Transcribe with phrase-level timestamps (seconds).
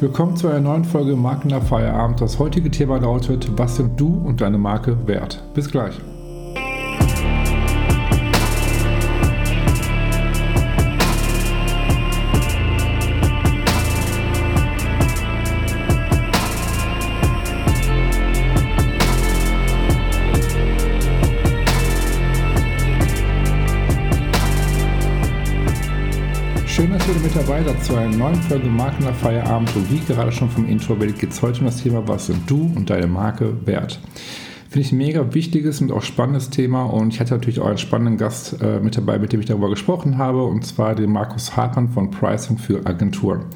[0.00, 2.22] Willkommen zu einer neuen Folge Marken nach Feierabend.
[2.22, 5.42] Das heutige Thema lautet, was sind du und deine Marke wert?
[5.52, 6.00] Bis gleich.
[27.64, 29.74] Seid zu einer neuen Folge Marken nach Feierabend.
[29.76, 32.48] Und wie gerade schon vom Intro erwähnt, geht es heute um das Thema, was sind
[32.48, 34.00] du und deine Marke wert?
[34.70, 36.84] Finde ich ein mega wichtiges und auch spannendes Thema.
[36.84, 39.68] Und ich hatte natürlich auch einen spannenden Gast äh, mit dabei, mit dem ich darüber
[39.68, 43.46] gesprochen habe, und zwar den Markus Hartmann von Pricing für Agenturen.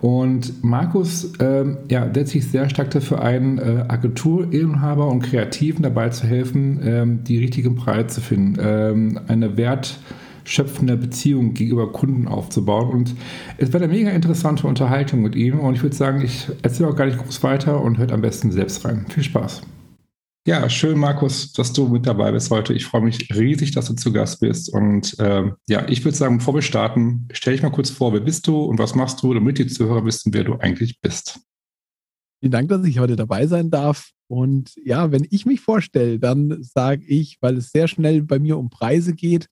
[0.00, 6.08] Und Markus ähm, ja, setzt sich sehr stark dafür ein, äh, Agenturinhaber und Kreativen dabei
[6.08, 9.98] zu helfen, ähm, die richtigen Preise zu finden, ähm, eine Wert
[10.44, 12.90] schöpfende Beziehung gegenüber Kunden aufzubauen.
[12.90, 13.14] Und
[13.58, 15.60] es war eine mega interessante Unterhaltung mit ihm.
[15.60, 18.50] Und ich würde sagen, ich erzähle auch gar nicht groß weiter und hört am besten
[18.52, 19.06] selbst rein.
[19.08, 19.62] Viel Spaß.
[20.44, 22.74] Ja, schön, Markus, dass du mit dabei bist heute.
[22.74, 24.72] Ich freue mich riesig, dass du zu Gast bist.
[24.72, 28.20] Und äh, ja, ich würde sagen, bevor wir starten, stell dich mal kurz vor, wer
[28.20, 31.38] bist du und was machst du, damit die Zuhörer wissen, wer du eigentlich bist.
[32.40, 34.10] Vielen Dank, dass ich heute dabei sein darf.
[34.26, 38.58] Und ja, wenn ich mich vorstelle, dann sage ich, weil es sehr schnell bei mir
[38.58, 39.46] um Preise geht,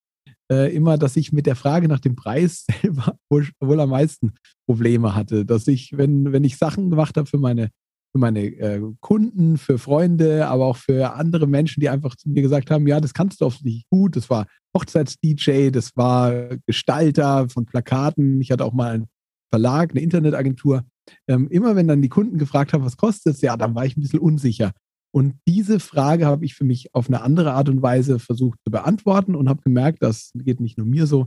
[0.50, 4.32] äh, immer, dass ich mit der Frage nach dem Preis selber wohl, wohl am meisten
[4.66, 5.46] Probleme hatte.
[5.46, 7.70] Dass ich, wenn, wenn ich Sachen gemacht habe für meine,
[8.12, 12.42] für meine äh, Kunden, für Freunde, aber auch für andere Menschen, die einfach zu mir
[12.42, 14.16] gesagt haben, ja, das kannst du offensichtlich gut.
[14.16, 18.40] Das war Hochzeits-DJ, das war Gestalter von Plakaten.
[18.40, 19.06] Ich hatte auch mal einen
[19.52, 20.84] Verlag, eine Internetagentur.
[21.26, 23.96] Ähm, immer wenn dann die Kunden gefragt haben, was kostet es, ja, dann war ich
[23.96, 24.72] ein bisschen unsicher.
[25.12, 28.70] Und diese Frage habe ich für mich auf eine andere Art und Weise versucht zu
[28.70, 31.26] beantworten und habe gemerkt, das geht nicht nur mir so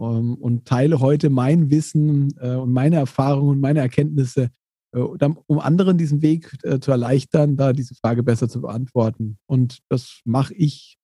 [0.00, 4.50] ähm, und teile heute mein Wissen äh, und meine Erfahrungen und meine Erkenntnisse,
[4.92, 9.38] äh, um anderen diesen Weg äh, zu erleichtern, da diese Frage besser zu beantworten.
[9.46, 10.96] Und das mache ich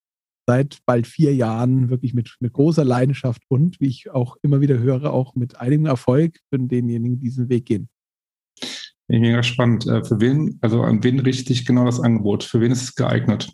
[0.48, 4.78] seit bald vier Jahren wirklich mit, mit großer Leidenschaft und, wie ich auch immer wieder
[4.78, 7.88] höre, auch mit einigem Erfolg für denjenigen, die diesen Weg gehen.
[9.08, 9.86] Mega spannend.
[9.86, 12.44] Äh, für wen, also an wen richte ich genau das Angebot?
[12.44, 13.52] Für wen ist es geeignet?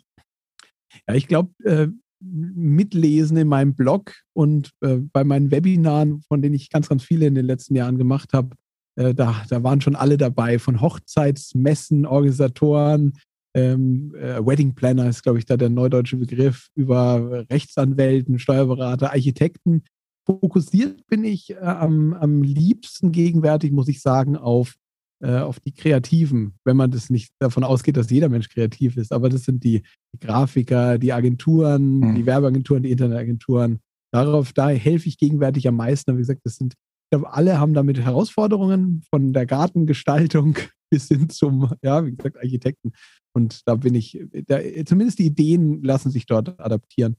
[1.07, 1.87] Ja, ich glaube, äh,
[2.19, 7.27] mitlesen in meinem Blog und äh, bei meinen Webinaren, von denen ich ganz, ganz viele
[7.27, 8.55] in den letzten Jahren gemacht habe,
[8.95, 13.13] äh, da, da waren schon alle dabei, von Hochzeitsmessen, Organisatoren,
[13.55, 19.83] ähm, äh, Wedding Planner ist, glaube ich, da der neudeutsche Begriff, über Rechtsanwälten, Steuerberater, Architekten.
[20.25, 24.75] Fokussiert bin ich äh, am, am liebsten gegenwärtig, muss ich sagen, auf
[25.23, 29.13] äh, auf die Kreativen, wenn man das nicht davon ausgeht, dass jeder Mensch kreativ ist.
[29.13, 29.81] Aber das sind die,
[30.13, 32.15] die Grafiker, die Agenturen, mhm.
[32.15, 33.79] die Werbeagenturen, die Internetagenturen.
[34.11, 36.11] Darauf, da helfe ich gegenwärtig am meisten.
[36.11, 40.57] Aber wie gesagt, das sind, ich glaube, alle haben damit Herausforderungen von der Gartengestaltung
[40.91, 42.91] bis hin zum, ja, wie gesagt, Architekten.
[43.33, 47.15] Und da bin ich, da, zumindest die Ideen lassen sich dort adaptieren.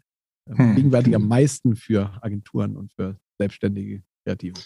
[0.46, 0.76] Hm.
[0.76, 4.60] Gegenwärtig am meisten für Agenturen und für selbstständige Kreative.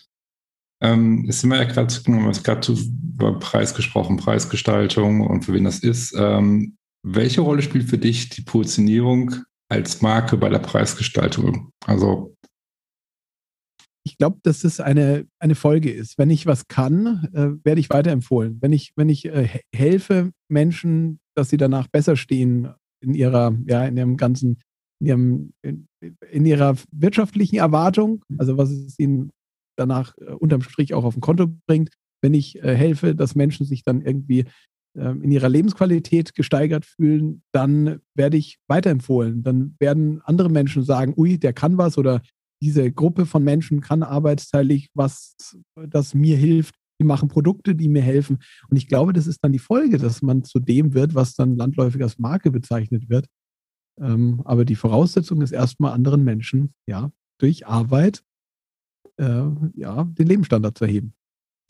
[0.81, 1.93] Ähm, jetzt sind wir ja gerade,
[2.43, 6.15] gerade über Preis gesprochen, Preisgestaltung und für wen das ist.
[6.17, 9.35] Ähm, welche Rolle spielt für dich die Positionierung
[9.69, 11.71] als Marke bei der Preisgestaltung?
[11.85, 12.35] Also
[14.05, 16.17] ich glaube, dass es eine, eine Folge ist.
[16.17, 18.59] Wenn ich was kann, äh, werde ich weiterempfohlen.
[18.61, 23.85] Wenn ich, wenn ich äh, helfe Menschen, dass sie danach besser stehen in ihrer, ja,
[23.85, 24.61] in ihrem ganzen,
[25.01, 25.89] in, ihrem, in,
[26.31, 29.31] in ihrer wirtschaftlichen Erwartung, also was es ihnen
[29.79, 31.91] danach äh, unterm Strich auch auf dem Konto bringt,
[32.23, 34.45] wenn ich äh, helfe, dass Menschen sich dann irgendwie
[34.97, 39.43] äh, in ihrer Lebensqualität gesteigert fühlen, dann werde ich weiterempfohlen.
[39.43, 42.23] Dann werden andere Menschen sagen, ui, der kann was oder
[42.61, 45.37] diese Gruppe von Menschen kann arbeitsteilig was,
[45.77, 46.75] das mir hilft.
[47.01, 48.39] Die machen Produkte, die mir helfen.
[48.69, 51.57] Und ich glaube, das ist dann die Folge, dass man zu dem wird, was dann
[51.57, 53.27] landläufig als Marke bezeichnet wird.
[54.01, 58.25] Ähm, aber die Voraussetzung ist erstmal anderen Menschen, ja, durch Arbeit
[59.19, 59.43] äh,
[59.75, 61.13] ja, den Lebensstandard zu erheben.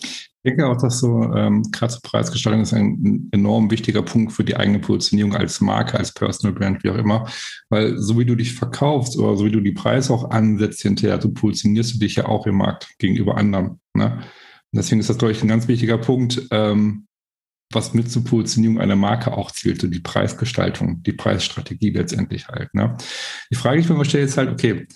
[0.01, 4.45] Ich denke auch, dass so ähm, gerade zur Preisgestaltung ist ein, enorm wichtiger Punkt für
[4.45, 7.29] die eigene Positionierung als Marke, als Personal Brand, wie auch immer.
[7.69, 11.21] Weil so wie du dich verkaufst oder so wie du die Preise auch ansetzt hinterher,
[11.21, 13.81] so positionierst du dich ja auch im Markt gegenüber anderen.
[13.95, 14.21] Ne?
[14.73, 17.09] Deswegen ist das, glaube ich, ein ganz wichtiger Punkt, ähm,
[17.73, 22.73] was mit zur Positionierung einer Marke auch zielt, so die Preisgestaltung, die Preisstrategie letztendlich halt.
[22.75, 22.97] Ne?
[23.51, 24.87] Die Frage, die ich mir stelle, ist halt, okay,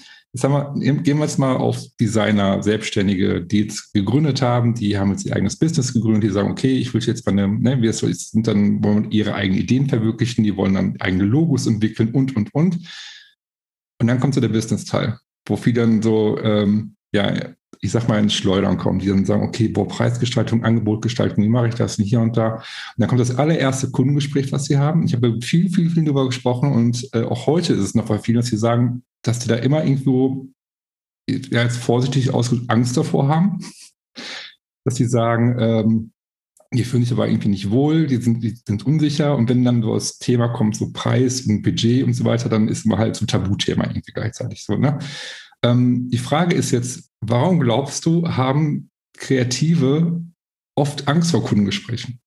[0.40, 5.10] Haben wir, gehen wir jetzt mal auf Designer, Selbstständige, die jetzt gegründet haben, die haben
[5.10, 7.92] jetzt ihr eigenes Business gegründet, die sagen, okay, ich will jetzt bei einem, ne, wir
[7.92, 12.54] sind dann, wollen ihre eigenen Ideen verwirklichen, die wollen dann eigene Logos entwickeln und, und,
[12.54, 12.78] und.
[14.00, 18.20] Und dann kommt so der Business-Teil, wo viele dann so, ähm, ja, ich sag mal,
[18.20, 22.04] ins Schleudern kommen, die dann sagen, okay, boah, Preisgestaltung, Angebotgestaltung, wie mache ich das und
[22.04, 22.54] hier und da.
[22.54, 22.62] Und
[22.96, 25.04] dann kommt das allererste Kundengespräch, was sie haben.
[25.04, 28.20] Ich habe viel, viel, viel darüber gesprochen und äh, auch heute ist es noch bei
[28.20, 30.46] vielen, dass sie sagen, dass die da immer irgendwo,
[31.28, 33.58] ja, jetzt vorsichtig ausgedrückt, Angst davor haben,
[34.84, 36.12] dass sie sagen, ähm,
[36.72, 39.82] die fühlen sich aber irgendwie nicht wohl, die sind, die sind unsicher und wenn dann
[39.82, 43.16] so das Thema kommt, so Preis und Budget und so weiter, dann ist man halt
[43.16, 44.76] so ein Tabuthema irgendwie gleichzeitig so.
[44.76, 44.98] Ne?
[45.64, 50.24] Ähm, die Frage ist jetzt, warum glaubst du, haben Kreative
[50.76, 52.20] oft Angst vor Kundengesprächen?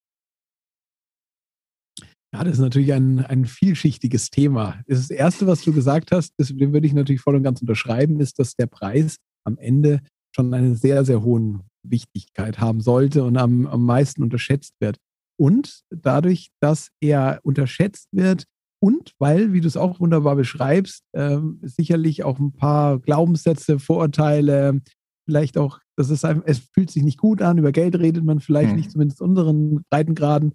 [2.34, 4.82] Ja, das ist natürlich ein, ein vielschichtiges Thema.
[4.88, 8.20] Das Erste, was du gesagt hast, das, dem würde ich natürlich voll und ganz unterschreiben,
[8.20, 10.02] ist, dass der Preis am Ende
[10.36, 14.98] schon einen sehr, sehr hohen Wichtigkeit haben sollte und am, am meisten unterschätzt wird.
[15.38, 18.46] Und dadurch, dass er unterschätzt wird
[18.86, 24.80] und weil, wie du es auch wunderbar beschreibst, äh, sicherlich auch ein paar Glaubenssätze, Vorurteile,
[25.26, 28.40] vielleicht auch, das ist einfach, es fühlt sich nicht gut an, über Geld redet man
[28.42, 28.76] vielleicht hm.
[28.76, 30.54] nicht, zumindest in unseren Breitengraden,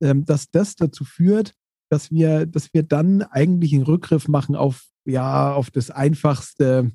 [0.00, 1.54] äh, dass das dazu führt,
[1.88, 6.90] dass wir, dass wir dann eigentlich einen Rückgriff machen auf, ja, auf das einfachste,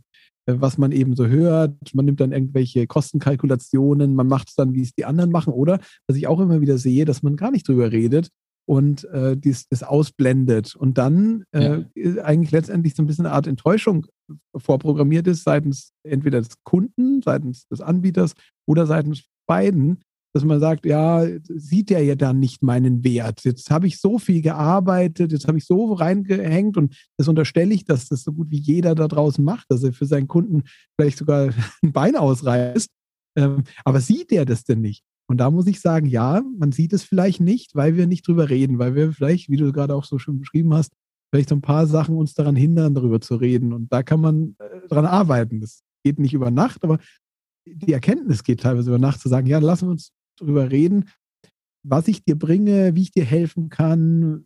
[0.48, 1.78] äh, was man eben so hört.
[1.94, 5.54] Man nimmt dann irgendwelche Kostenkalkulationen, man macht es dann, wie es die anderen machen.
[5.54, 8.32] Oder, was ich auch immer wieder sehe, dass man gar nicht drüber redet
[8.66, 12.24] und äh, dies, das ausblendet und dann äh, ja.
[12.24, 14.08] eigentlich letztendlich so ein bisschen eine Art Enttäuschung
[14.56, 18.34] vorprogrammiert ist seitens entweder des Kunden, seitens des Anbieters
[18.66, 20.00] oder seitens beiden,
[20.34, 23.44] dass man sagt, ja, sieht der ja dann nicht meinen Wert.
[23.44, 27.86] Jetzt habe ich so viel gearbeitet, jetzt habe ich so reingehängt und das unterstelle ich,
[27.86, 30.64] dass das so gut wie jeder da draußen macht, dass er für seinen Kunden
[31.00, 31.50] vielleicht sogar
[31.84, 32.90] ein Bein ausreißt.
[33.36, 35.04] Ähm, aber sieht der das denn nicht?
[35.30, 38.50] Und da muss ich sagen, ja, man sieht es vielleicht nicht, weil wir nicht drüber
[38.50, 40.92] reden, weil wir vielleicht, wie du gerade auch so schön beschrieben hast,
[41.32, 43.74] vielleicht so ein paar Sachen uns daran hindern, darüber zu reden.
[43.74, 45.62] Und da kann man äh, dran arbeiten.
[45.62, 47.00] Das geht nicht über Nacht, aber
[47.66, 51.10] die Erkenntnis geht teilweise über Nacht zu sagen, ja, lassen wir uns drüber reden,
[51.84, 54.46] was ich dir bringe, wie ich dir helfen kann,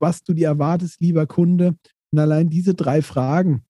[0.00, 1.76] was du dir erwartest, lieber Kunde.
[2.10, 3.62] Und allein diese drei Fragen,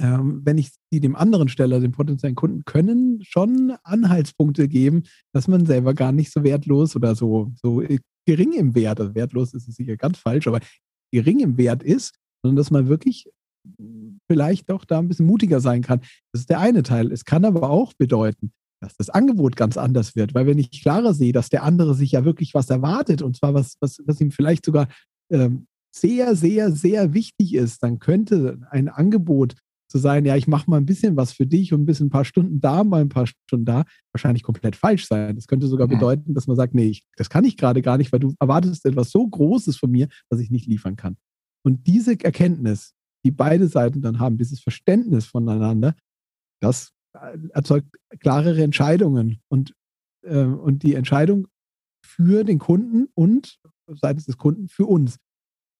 [0.00, 5.48] ähm, wenn ich die dem anderen stelle, dem potenziellen Kunden, können schon Anhaltspunkte geben, dass
[5.48, 7.82] man selber gar nicht so wertlos oder so, so
[8.26, 10.60] gering im Wert, also wertlos ist es sicher ganz falsch, aber
[11.12, 13.30] gering im Wert ist, sondern dass man wirklich
[14.30, 16.00] vielleicht doch da ein bisschen mutiger sein kann.
[16.32, 17.12] Das ist der eine Teil.
[17.12, 21.14] Es kann aber auch bedeuten, dass das Angebot ganz anders wird, weil wenn ich klarer
[21.14, 24.30] sehe, dass der andere sich ja wirklich was erwartet und zwar was, was, was ihm
[24.30, 24.88] vielleicht sogar
[25.30, 29.54] ähm, sehr, sehr, sehr wichtig ist, dann könnte ein Angebot
[29.94, 32.10] zu sein, ja, ich mache mal ein bisschen was für dich und ein bisschen ein
[32.10, 35.36] paar Stunden da, mal ein paar Stunden da, wahrscheinlich komplett falsch sein.
[35.36, 35.92] Das könnte sogar mhm.
[35.92, 38.84] bedeuten, dass man sagt, nee, ich, das kann ich gerade gar nicht, weil du erwartest
[38.86, 41.16] etwas so Großes von mir, was ich nicht liefern kann.
[41.64, 42.94] Und diese Erkenntnis,
[43.24, 45.94] die beide Seiten dann haben, dieses Verständnis voneinander,
[46.60, 46.90] das
[47.50, 47.86] erzeugt
[48.18, 49.76] klarere Entscheidungen und,
[50.22, 51.46] äh, und die Entscheidung
[52.04, 55.18] für den Kunden und seitens des Kunden für uns.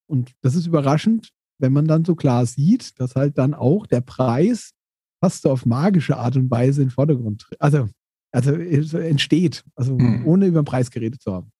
[0.08, 4.00] Und das ist überraschend, wenn man dann so klar sieht, dass halt dann auch der
[4.00, 4.72] Preis
[5.20, 7.60] fast so auf magische Art und Weise in den Vordergrund tritt.
[7.60, 7.88] Also,
[8.32, 8.52] also
[8.98, 10.26] entsteht, also hm.
[10.26, 11.50] ohne über den Preis geredet zu haben.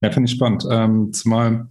[0.00, 0.66] Ja, finde ich spannend.
[0.70, 1.68] Ähm, zumal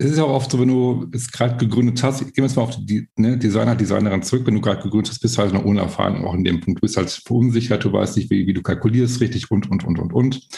[0.00, 2.62] es ist auch oft so, wenn du es gerade gegründet hast, gehen wir jetzt mal
[2.62, 5.64] auf die ne, Designer, Designerin zurück, wenn du gerade gegründet hast, bist du halt noch
[5.64, 6.78] unerfahren, auch in dem Punkt.
[6.78, 9.98] Du bist halt verunsichert, du weißt nicht, wie, wie du kalkulierst richtig und, und, und,
[9.98, 10.48] und, und.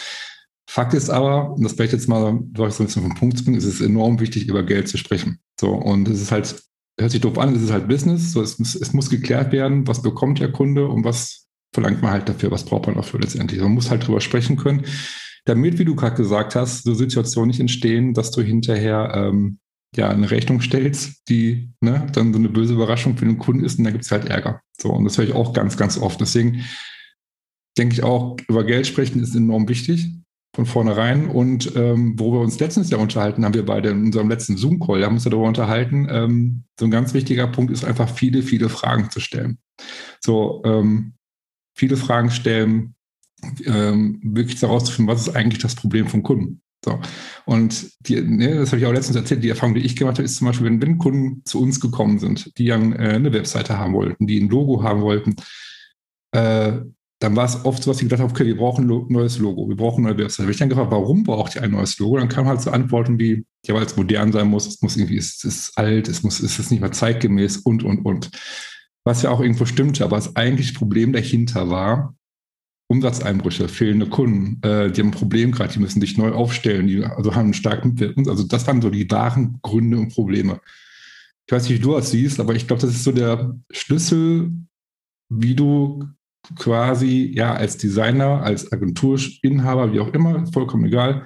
[0.71, 2.21] Fakt ist aber, und das vielleicht jetzt mal,
[2.55, 5.39] so ein bisschen vom Punkt zu bringen, ist es enorm wichtig, über Geld zu sprechen.
[5.59, 6.63] So, und es ist halt,
[6.99, 9.85] hört sich doof an, es ist halt Business, so, es, muss, es muss geklärt werden,
[9.87, 13.59] was bekommt der Kunde und was verlangt man halt dafür, was braucht man dafür letztendlich.
[13.59, 14.85] Man muss halt drüber sprechen können
[15.45, 19.59] damit, wie du gerade gesagt hast, so Situationen nicht entstehen, dass du hinterher ähm,
[19.95, 23.77] ja eine Rechnung stellst, die ne, dann so eine böse Überraschung für den Kunden ist
[23.77, 24.61] und da gibt es halt Ärger.
[24.79, 26.21] So, und das höre ich auch ganz, ganz oft.
[26.21, 26.63] Deswegen
[27.77, 30.20] denke ich auch, über Geld sprechen ist enorm wichtig
[30.53, 31.29] von vornherein.
[31.29, 35.03] Und ähm, wo wir uns letztens ja unterhalten, haben wir beide in unserem letzten Zoom-Call,
[35.03, 39.09] haben uns darüber unterhalten, ähm, so ein ganz wichtiger Punkt ist einfach viele, viele Fragen
[39.09, 39.59] zu stellen.
[40.19, 41.13] So, ähm,
[41.75, 42.95] viele Fragen stellen,
[43.65, 46.61] ähm, wirklich herauszufinden, was ist eigentlich das Problem vom Kunden.
[46.83, 46.99] So.
[47.45, 50.25] Und die, ne, das habe ich auch letztens erzählt, die Erfahrung, die ich gemacht habe,
[50.25, 53.77] ist zum Beispiel, wenn, wenn Kunden zu uns gekommen sind, die dann äh, eine Webseite
[53.77, 55.35] haben wollten, die ein Logo haben wollten,
[56.31, 56.79] äh,
[57.21, 59.69] dann war es oft so, dass ich gedacht habe, okay, wir brauchen ein neues Logo,
[59.69, 60.47] wir brauchen eine neue Webseite.
[60.47, 62.17] Wenn ich dann gefragt, warum braucht ihr ein neues Logo?
[62.17, 65.17] Dann kamen halt so Antworten wie, ja, weil es modern sein muss, es muss irgendwie,
[65.17, 68.31] es ist alt, es muss, es ist nicht mehr zeitgemäß und, und, und.
[69.03, 72.15] Was ja auch irgendwo stimmte, aber das eigentliche Problem dahinter war,
[72.87, 77.03] Umsatzeinbrüche, fehlende Kunden, äh, die haben ein Problem gerade, die müssen sich neu aufstellen, die
[77.05, 78.29] also haben einen starken Mitwirkung.
[78.29, 80.59] Also das waren so die wahren Gründe und Probleme.
[81.45, 84.51] Ich weiß nicht, wie du das siehst, aber ich glaube, das ist so der Schlüssel,
[85.29, 86.03] wie du
[86.55, 91.25] quasi ja als Designer, als Agenturinhaber, wie auch immer, vollkommen egal,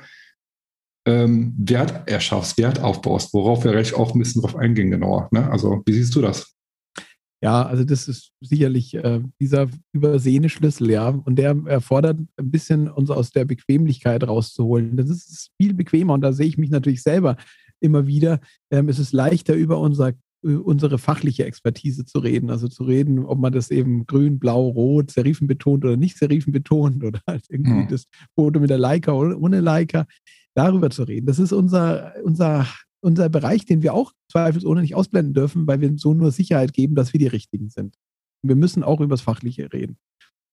[1.08, 5.30] ähm, Wert erschaffst, Wert aufbaust, worauf wir recht auch ein bisschen drauf eingehen genauer.
[5.32, 5.50] Ne?
[5.50, 6.56] Also wie siehst du das?
[7.44, 11.10] Ja, also das ist sicherlich äh, dieser übersehene Schlüssel, ja.
[11.10, 14.98] Und der erfordert ein bisschen uns aus der Bequemlichkeit rauszuholen.
[14.98, 17.38] Das ist viel bequemer und da sehe ich mich natürlich selber
[17.82, 18.40] immer wieder.
[18.72, 20.14] Ähm, es ist leichter, über unser,
[20.46, 22.50] unsere fachliche Expertise zu reden.
[22.50, 26.54] Also zu reden, ob man das eben grün, blau, rot, Serifen betont oder nicht Serifen
[26.54, 27.88] betont oder halt irgendwie hm.
[27.90, 30.06] das Foto mit der Leica oder ohne Leica.
[30.54, 31.26] Darüber zu reden.
[31.26, 32.66] Das ist unser, unser
[33.06, 36.96] unser Bereich, den wir auch zweifelsohne nicht ausblenden dürfen, weil wir so nur Sicherheit geben,
[36.96, 37.96] dass wir die Richtigen sind.
[38.42, 39.98] wir müssen auch über das Fachliche reden.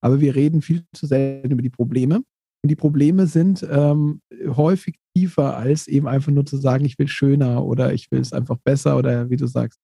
[0.02, 2.22] Aber wir reden viel zu selten über die Probleme.
[2.62, 7.08] Und die Probleme sind ähm, häufig tiefer, als eben einfach nur zu sagen, ich will
[7.08, 9.80] schöner oder ich will es einfach besser oder wie du sagst.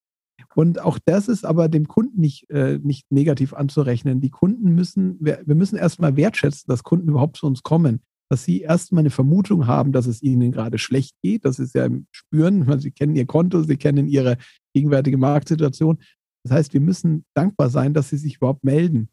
[0.55, 4.21] Und auch das ist aber dem Kunden nicht, äh, nicht negativ anzurechnen.
[4.21, 8.43] Die Kunden müssen, wir, wir müssen erstmal wertschätzen, dass Kunden überhaupt zu uns kommen dass
[8.43, 11.45] Sie erstmal eine Vermutung haben, dass es Ihnen gerade schlecht geht.
[11.45, 12.65] Das ist ja im Spüren.
[12.79, 14.37] Sie kennen Ihr Konto, Sie kennen Ihre
[14.73, 15.97] gegenwärtige Marktsituation.
[16.43, 19.09] Das heißt, wir müssen dankbar sein, dass Sie sich überhaupt melden.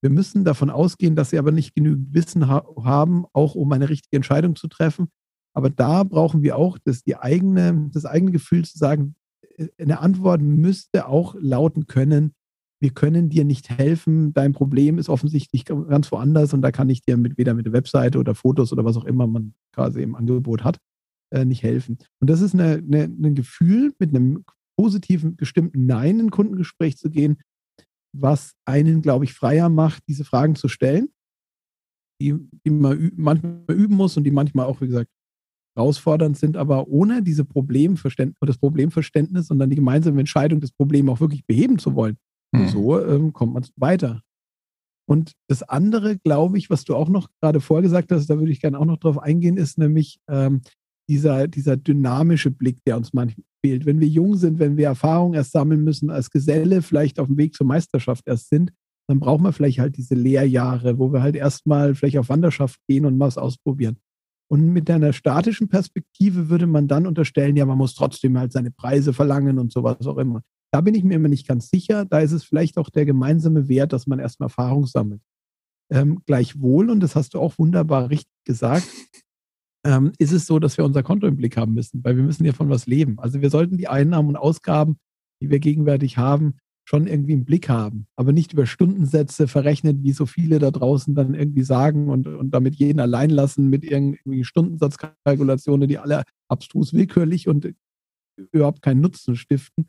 [0.00, 3.88] Wir müssen davon ausgehen, dass Sie aber nicht genügend Wissen ha haben, auch um eine
[3.88, 5.08] richtige Entscheidung zu treffen.
[5.54, 9.16] Aber da brauchen wir auch das, die eigene, das eigene Gefühl zu sagen,
[9.56, 12.32] äh, eine Antwort müsste auch lauten können,
[12.80, 17.02] wir können dir nicht helfen, dein Problem ist offensichtlich ganz woanders und da kann ich
[17.02, 20.14] dir mit, weder mit der Webseite oder Fotos oder was auch immer man quasi im
[20.14, 20.78] Angebot hat,
[21.30, 21.98] äh, nicht helfen.
[22.20, 24.44] Und das ist eine, eine, ein Gefühl, mit einem
[24.76, 27.38] positiven, gestimmten Nein in ein Kundengespräch zu gehen,
[28.12, 31.08] was einen, glaube ich, freier macht, diese Fragen zu stellen,
[32.20, 32.34] die,
[32.64, 35.10] die man manchmal üben muss und die manchmal auch, wie gesagt,
[35.76, 41.08] herausfordernd sind, aber ohne diese Problemverständnis, das Problemverständnis und dann die gemeinsame Entscheidung, das Problem
[41.08, 42.16] auch wirklich beheben zu wollen,
[42.54, 42.68] hm.
[42.68, 44.22] So ähm, kommt man weiter.
[45.08, 48.60] Und das andere, glaube ich, was du auch noch gerade vorgesagt hast, da würde ich
[48.60, 50.60] gerne auch noch drauf eingehen, ist nämlich ähm,
[51.08, 53.86] dieser, dieser dynamische Blick, der uns manchmal fehlt.
[53.86, 57.36] Wenn wir jung sind, wenn wir Erfahrung erst sammeln müssen, als Geselle vielleicht auf dem
[57.36, 58.72] Weg zur Meisterschaft erst sind,
[59.08, 63.06] dann brauchen wir vielleicht halt diese Lehrjahre, wo wir halt erstmal vielleicht auf Wanderschaft gehen
[63.06, 63.96] und was ausprobieren.
[64.50, 68.70] Und mit einer statischen Perspektive würde man dann unterstellen, ja, man muss trotzdem halt seine
[68.70, 70.42] Preise verlangen und sowas auch immer.
[70.72, 72.04] Da bin ich mir immer nicht ganz sicher.
[72.04, 75.22] Da ist es vielleicht auch der gemeinsame Wert, dass man erstmal Erfahrung sammelt.
[75.90, 78.86] Ähm, gleichwohl, und das hast du auch wunderbar richtig gesagt,
[79.88, 82.44] ähm, ist es so, dass wir unser Konto im Blick haben müssen, weil wir müssen
[82.44, 83.18] ja von was leben.
[83.18, 84.98] Also wir sollten die Einnahmen und Ausgaben,
[85.42, 90.12] die wir gegenwärtig haben, schon irgendwie im Blick haben, aber nicht über Stundensätze verrechnet, wie
[90.12, 94.44] so viele da draußen dann irgendwie sagen und, und damit jeden allein lassen mit irgendwie
[94.44, 97.74] Stundensatzkalkulationen, die alle abstrus willkürlich und
[98.52, 99.88] überhaupt keinen Nutzen stiften,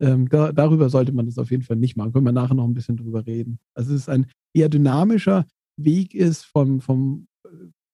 [0.00, 2.12] ähm, da, darüber sollte man das auf jeden Fall nicht machen.
[2.12, 3.58] Können wir nachher noch ein bisschen drüber reden.
[3.74, 7.26] Also es ist ein eher dynamischer Weg ist vom, vom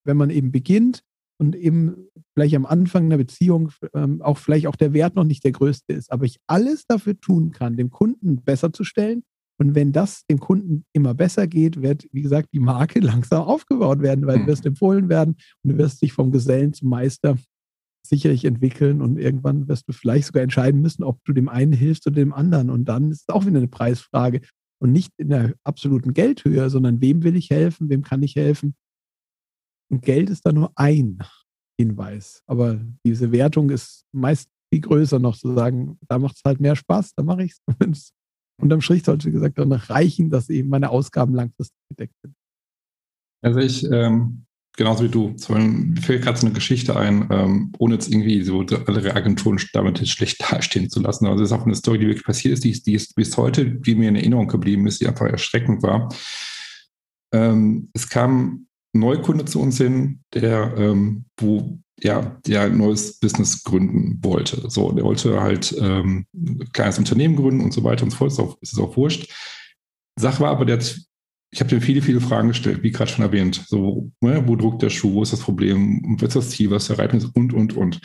[0.04, 1.02] wenn man eben beginnt
[1.42, 5.42] und eben vielleicht am Anfang einer Beziehung ähm, auch vielleicht auch der Wert noch nicht
[5.42, 9.24] der größte ist, aber ich alles dafür tun kann, dem Kunden besser zu stellen.
[9.58, 14.02] Und wenn das dem Kunden immer besser geht, wird, wie gesagt, die Marke langsam aufgebaut
[14.02, 15.34] werden, weil du wirst empfohlen werden
[15.64, 17.36] und du wirst dich vom Gesellen zum Meister
[18.06, 22.06] sicherlich entwickeln und irgendwann wirst du vielleicht sogar entscheiden müssen, ob du dem einen hilfst
[22.06, 22.70] oder dem anderen.
[22.70, 24.42] Und dann ist es auch wieder eine Preisfrage.
[24.80, 28.74] Und nicht in der absoluten Geldhöhe, sondern wem will ich helfen, wem kann ich helfen.
[29.92, 31.18] Und Geld ist da nur ein
[31.78, 32.42] Hinweis.
[32.46, 36.76] Aber diese Wertung ist meist viel größer noch zu sagen, da macht es halt mehr
[36.76, 38.12] Spaß, da mache ich es.
[38.60, 42.34] Unterm Strich sollte, wie gesagt, danach reichen, dass eben meine Ausgaben langfristig gedeckt sind.
[43.42, 44.46] Also ich ähm,
[44.76, 45.34] genauso wie du.
[45.48, 50.06] Mir fällt gerade so eine Geschichte ein, ähm, ohne jetzt irgendwie so andere Agenturen damit
[50.08, 51.26] schlecht dastehen zu lassen.
[51.26, 53.66] Also das ist auch eine Story, die wirklich passiert ist, die, die ist bis heute,
[53.66, 56.08] die mir in Erinnerung geblieben ist, die einfach erschreckend war.
[57.34, 63.62] Ähm, es kam Neukunde zu uns hin, der, ähm, wo ja, der ein neues Business
[63.62, 64.68] gründen wollte.
[64.68, 68.32] So, der wollte halt ähm, ein kleines Unternehmen gründen und so weiter und so fort.
[68.32, 69.32] Ist auch, ist auch wurscht.
[70.18, 71.00] Sache war aber, der hat
[71.54, 73.62] ich habe dir viele, viele Fragen gestellt, wie gerade schon erwähnt.
[73.66, 76.84] So, ne, wo druckt der Schuh, wo ist das Problem, was ist das Ziel, was
[76.84, 78.00] ist der Reifnis und, und, und.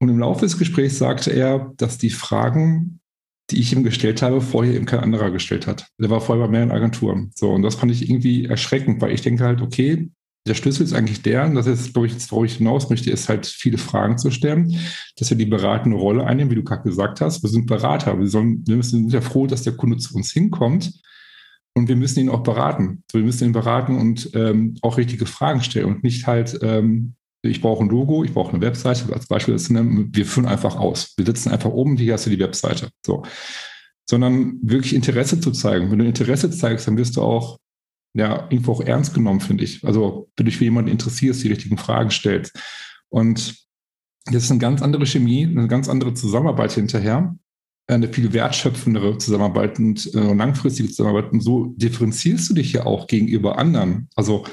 [0.00, 2.97] Und im Laufe des Gesprächs sagte er, dass die Fragen,
[3.50, 5.86] die ich ihm gestellt habe, vorher eben kein anderer gestellt hat.
[5.98, 7.30] Der war vorher bei mehreren Agenturen.
[7.34, 10.10] So, und das fand ich irgendwie erschreckend, weil ich denke halt, okay,
[10.46, 13.28] der Schlüssel ist eigentlich der, und das ist, glaube ich, worauf ich hinaus möchte, ist
[13.28, 14.78] halt viele Fragen zu stellen,
[15.16, 17.42] dass wir die beratende Rolle einnehmen, wie du gerade gesagt hast.
[17.42, 18.18] Wir sind Berater.
[18.18, 20.92] Wir, sollen, wir sind ja froh, dass der Kunde zu uns hinkommt
[21.74, 23.04] und wir müssen ihn auch beraten.
[23.12, 27.60] Wir müssen ihn beraten und ähm, auch richtige Fragen stellen und nicht halt, ähm, ich
[27.60, 29.12] brauche ein Logo, ich brauche eine Webseite.
[29.12, 31.14] Als Beispiel ist, ne, wir führen einfach aus.
[31.16, 32.90] Wir sitzen einfach oben, hier hast du die Webseite.
[33.04, 33.22] So.
[34.08, 35.90] Sondern wirklich Interesse zu zeigen.
[35.90, 37.58] Wenn du Interesse zeigst, dann wirst du auch
[38.14, 39.84] ja irgendwo auch ernst genommen, finde ich.
[39.84, 42.58] Also wenn du dich für jemanden interessierst, die richtigen Fragen stellst.
[43.08, 43.54] Und
[44.26, 47.36] das ist eine ganz andere Chemie, eine ganz andere Zusammenarbeit hinterher,
[47.86, 51.32] eine viel wertschöpfendere Zusammenarbeit und äh, langfristige Zusammenarbeit.
[51.32, 54.08] Und so differenzierst du dich ja auch gegenüber anderen.
[54.16, 54.44] Also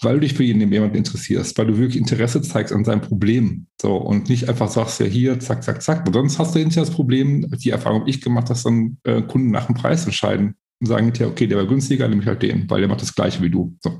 [0.00, 3.66] weil du dich für jemanden interessierst, weil du wirklich Interesse zeigst an seinem Problem.
[3.80, 6.06] So, und nicht einfach sagst, ja hier, zack, zack, zack.
[6.06, 9.22] Und sonst hast du hinterher das Problem, die Erfahrung habe ich gemacht, dass dann äh,
[9.22, 12.42] Kunden nach dem Preis entscheiden und sagen hinterher, okay, der war günstiger, nehme ich halt
[12.42, 13.76] den, weil der macht das gleiche wie du.
[13.82, 13.98] So.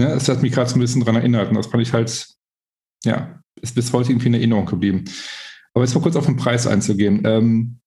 [0.00, 2.26] Ja, das hat mich gerade so ein bisschen daran erinnert und das fand ich halt,
[3.04, 5.04] ja, ist bis heute irgendwie in Erinnerung geblieben.
[5.74, 7.22] Aber jetzt mal kurz auf den Preis einzugehen.
[7.24, 7.80] Ähm,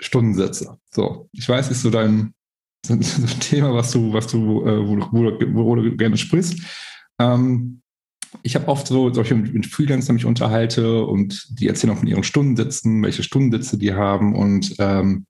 [0.00, 0.78] Stundensätze.
[0.90, 2.34] So, ich weiß, ist so dein,
[2.86, 6.60] so ein Thema, was du, was du, äh, wo, wo, wo, du gerne sprichst.
[7.18, 7.82] Ähm,
[8.42, 12.22] ich habe oft so solche mit Freelancern mich unterhalte und die erzählen auch von ihren
[12.22, 15.26] Stundensätzen, welche Stundensätze die haben und ähm,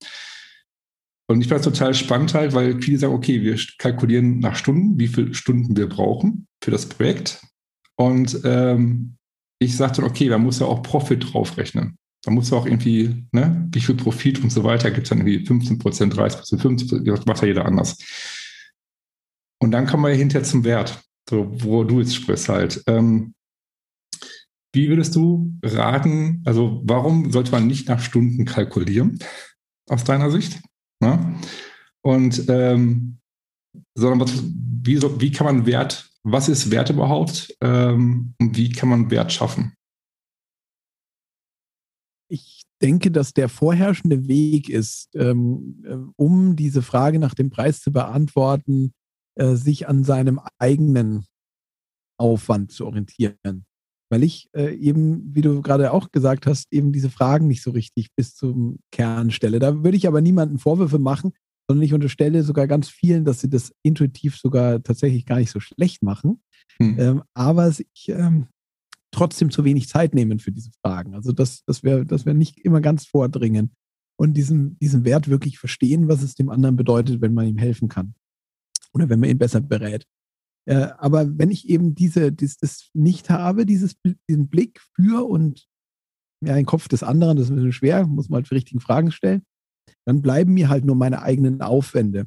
[1.30, 4.99] und ich fand es total spannend halt, weil viele sagen, okay, wir kalkulieren nach Stunden,
[4.99, 7.40] wie viele Stunden wir brauchen für das Projekt.
[7.95, 9.14] Und ähm,
[9.61, 11.99] ich sagte, okay, da muss ja auch Profit draufrechnen.
[12.22, 15.18] Da muss ja auch irgendwie, ne, wie viel Profit und so weiter gibt es dann
[15.18, 17.96] irgendwie 15 Prozent, 30 Prozent, 50 Prozent, macht ja jeder anders.
[19.62, 22.82] Und dann kommen wir hinterher zum Wert, so, wo du jetzt sprichst halt.
[22.86, 23.34] Ähm,
[24.72, 29.18] wie würdest du raten, also warum sollte man nicht nach Stunden kalkulieren,
[29.88, 30.60] aus deiner Sicht?
[31.00, 31.38] Ne?
[32.02, 33.18] Und ähm,
[33.94, 38.88] sondern was, wie, wie kann man Wert, was ist Wert überhaupt ähm, und wie kann
[38.88, 39.74] man Wert schaffen?
[42.28, 47.80] Ich denke, dass der vorherrschende Weg ist, ähm, äh, um diese Frage nach dem Preis
[47.80, 48.92] zu beantworten,
[49.37, 51.26] äh, sich an seinem eigenen
[52.18, 53.64] Aufwand zu orientieren
[54.10, 57.70] weil ich äh, eben, wie du gerade auch gesagt hast, eben diese Fragen nicht so
[57.70, 59.60] richtig bis zum Kern stelle.
[59.60, 61.32] Da würde ich aber niemanden Vorwürfe machen,
[61.69, 65.60] sondern ich unterstelle sogar ganz vielen, dass sie das intuitiv sogar tatsächlich gar nicht so
[65.60, 66.43] schlecht machen,
[66.78, 66.99] hm.
[66.99, 68.49] ähm, aber sich ähm,
[69.12, 71.14] trotzdem zu wenig Zeit nehmen für diese Fragen.
[71.14, 73.73] Also dass, dass, wir, dass wir nicht immer ganz vordringen
[74.16, 77.88] und diesen, diesen Wert wirklich verstehen, was es dem anderen bedeutet, wenn man ihm helfen
[77.88, 78.14] kann
[78.92, 80.06] oder wenn man ihn besser berät.
[80.66, 83.96] Äh, aber wenn ich eben diese, dies, das nicht habe, dieses,
[84.28, 85.66] diesen Blick für und
[86.44, 88.80] ja, den Kopf des anderen, das ist ein bisschen schwer, muss man halt für richtigen
[88.80, 89.42] Fragen stellen,
[90.04, 92.26] dann bleiben mir halt nur meine eigenen Aufwände.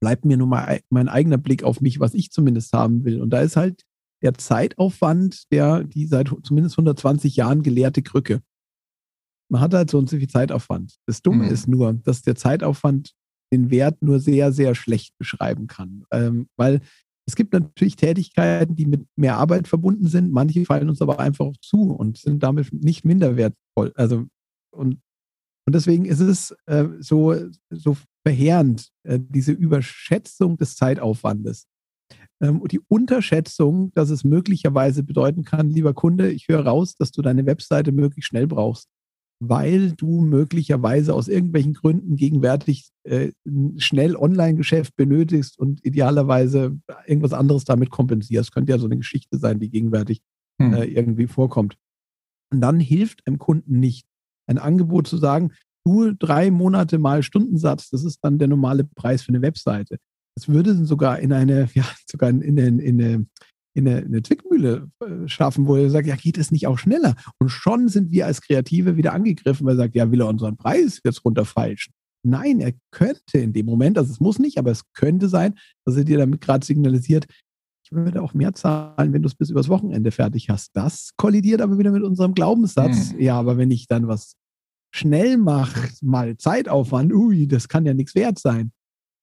[0.00, 3.20] Bleibt mir nur mein, mein eigener Blick auf mich, was ich zumindest haben will.
[3.20, 3.82] Und da ist halt
[4.22, 8.42] der Zeitaufwand, der die seit zumindest 120 Jahren gelehrte Krücke.
[9.48, 10.96] Man hat halt so und so viel Zeitaufwand.
[11.06, 11.50] Das Dumme mhm.
[11.50, 13.12] ist nur, dass der Zeitaufwand
[13.52, 16.04] den Wert nur sehr, sehr schlecht beschreiben kann.
[16.10, 16.80] Ähm, weil
[17.28, 20.30] es gibt natürlich Tätigkeiten, die mit mehr Arbeit verbunden sind.
[20.30, 23.92] Manche fallen uns aber einfach zu und sind damit nicht minder wertvoll.
[23.96, 24.26] Also,
[24.72, 25.00] und,
[25.66, 27.34] und deswegen ist es äh, so,
[27.70, 31.66] so verheerend, äh, diese Überschätzung des Zeitaufwandes.
[32.40, 37.12] Ähm, und die Unterschätzung, dass es möglicherweise bedeuten kann, lieber Kunde, ich höre raus, dass
[37.12, 38.88] du deine Webseite möglichst schnell brauchst
[39.40, 47.32] weil du möglicherweise aus irgendwelchen Gründen gegenwärtig äh, ein schnell Online-Geschäft benötigst und idealerweise irgendwas
[47.32, 48.52] anderes damit kompensierst.
[48.52, 50.22] Könnte ja so eine Geschichte sein, die gegenwärtig
[50.60, 50.74] hm.
[50.74, 51.76] äh, irgendwie vorkommt.
[52.50, 54.06] Und dann hilft einem Kunden nicht,
[54.48, 55.52] ein Angebot zu sagen,
[55.84, 59.98] du drei Monate mal Stundensatz, das ist dann der normale Preis für eine Webseite.
[60.36, 63.26] Das würde sogar in eine, ja, sogar in eine, in eine
[63.76, 67.14] in eine, eine Zwickmühle äh, schaffen, wo er sagt, ja, geht es nicht auch schneller?
[67.38, 70.56] Und schon sind wir als Kreative wieder angegriffen, weil er sagt, ja, will er unseren
[70.56, 71.92] Preis jetzt runterfalschen?
[72.22, 75.96] Nein, er könnte in dem Moment, also es muss nicht, aber es könnte sein, dass
[75.96, 77.26] er dir damit gerade signalisiert,
[77.84, 80.70] ich würde auch mehr zahlen, wenn du es bis übers Wochenende fertig hast.
[80.74, 83.12] Das kollidiert aber wieder mit unserem Glaubenssatz.
[83.12, 83.20] Hm.
[83.20, 84.34] Ja, aber wenn ich dann was
[84.92, 88.72] schnell mache, mal Zeitaufwand, ui, das kann ja nichts wert sein.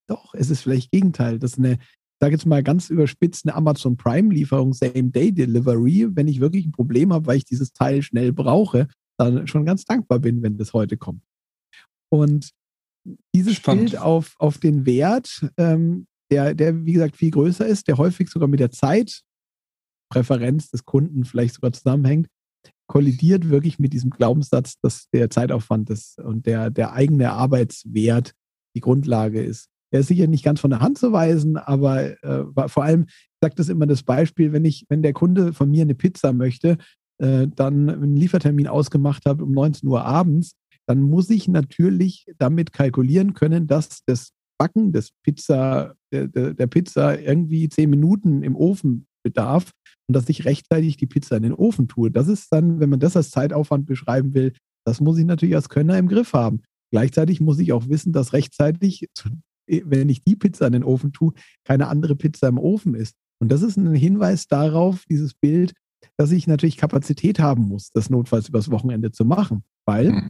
[0.08, 1.40] Doch, es ist vielleicht Gegenteil.
[1.40, 1.78] Das ist eine
[2.24, 7.26] sage jetzt mal ganz überspitzt, eine Amazon Prime-Lieferung, Same-Day-Delivery, wenn ich wirklich ein Problem habe,
[7.26, 8.88] weil ich dieses Teil schnell brauche,
[9.18, 11.22] dann schon ganz dankbar bin, wenn das heute kommt.
[12.10, 12.52] Und
[13.36, 13.92] dieses Spannend.
[13.92, 18.30] Bild auf, auf den Wert, ähm, der, der, wie gesagt, viel größer ist, der häufig
[18.30, 22.30] sogar mit der Zeitpräferenz des Kunden vielleicht sogar zusammenhängt,
[22.88, 28.32] kollidiert wirklich mit diesem Glaubenssatz, dass der Zeitaufwand ist und der, der eigene Arbeitswert
[28.78, 29.73] die Grundlage ist.
[29.94, 33.38] Er ist sicher nicht ganz von der Hand zu weisen, aber äh, vor allem, ich
[33.42, 36.78] sage das immer das Beispiel, wenn ich, wenn der Kunde von mir eine Pizza möchte,
[37.20, 40.56] äh, dann einen Liefertermin ausgemacht habe um 19 Uhr abends,
[40.88, 47.20] dann muss ich natürlich damit kalkulieren können, dass das Backen des Pizza, der, der Pizza
[47.20, 49.72] irgendwie zehn Minuten im Ofen bedarf
[50.08, 52.10] und dass ich rechtzeitig die Pizza in den Ofen tue.
[52.10, 54.54] Das ist dann, wenn man das als Zeitaufwand beschreiben will,
[54.86, 56.62] das muss ich natürlich als Könner im Griff haben.
[56.92, 59.08] Gleichzeitig muss ich auch wissen, dass rechtzeitig
[59.68, 63.16] wenn ich die Pizza in den Ofen tue, keine andere Pizza im Ofen ist.
[63.40, 65.74] Und das ist ein Hinweis darauf, dieses Bild,
[66.18, 69.64] dass ich natürlich Kapazität haben muss, das notfalls übers Wochenende zu machen.
[69.86, 70.30] Weil mhm.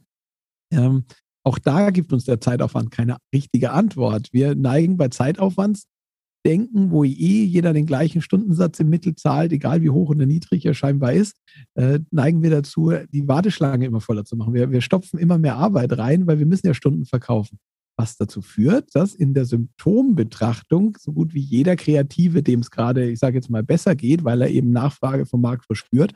[0.72, 1.04] ähm,
[1.44, 4.30] auch da gibt uns der Zeitaufwand keine richtige Antwort.
[4.32, 9.90] Wir neigen bei Zeitaufwandsdenken, wo eh jeder den gleichen Stundensatz im Mittel zahlt, egal wie
[9.90, 11.36] hoch oder niedrig er scheinbar ist,
[11.76, 14.54] äh, neigen wir dazu, die Warteschlange immer voller zu machen.
[14.54, 17.60] Wir, wir stopfen immer mehr Arbeit rein, weil wir müssen ja Stunden verkaufen.
[18.04, 23.10] Was dazu führt, dass in der Symptombetrachtung so gut wie jeder Kreative, dem es gerade,
[23.10, 26.14] ich sage jetzt mal, besser geht, weil er eben Nachfrage vom Markt verspürt,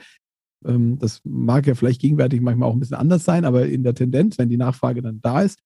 [0.66, 3.94] ähm, das mag ja vielleicht gegenwärtig manchmal auch ein bisschen anders sein, aber in der
[3.94, 5.60] Tendenz, wenn die Nachfrage dann da ist,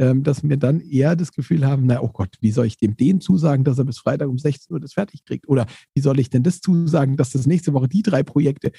[0.00, 2.96] ähm, dass wir dann eher das Gefühl haben, na, oh Gott, wie soll ich dem
[2.96, 5.48] den zusagen, dass er bis Freitag um 16 Uhr das fertig kriegt?
[5.48, 8.72] Oder wie soll ich denn das zusagen, dass das nächste Woche die drei Projekte,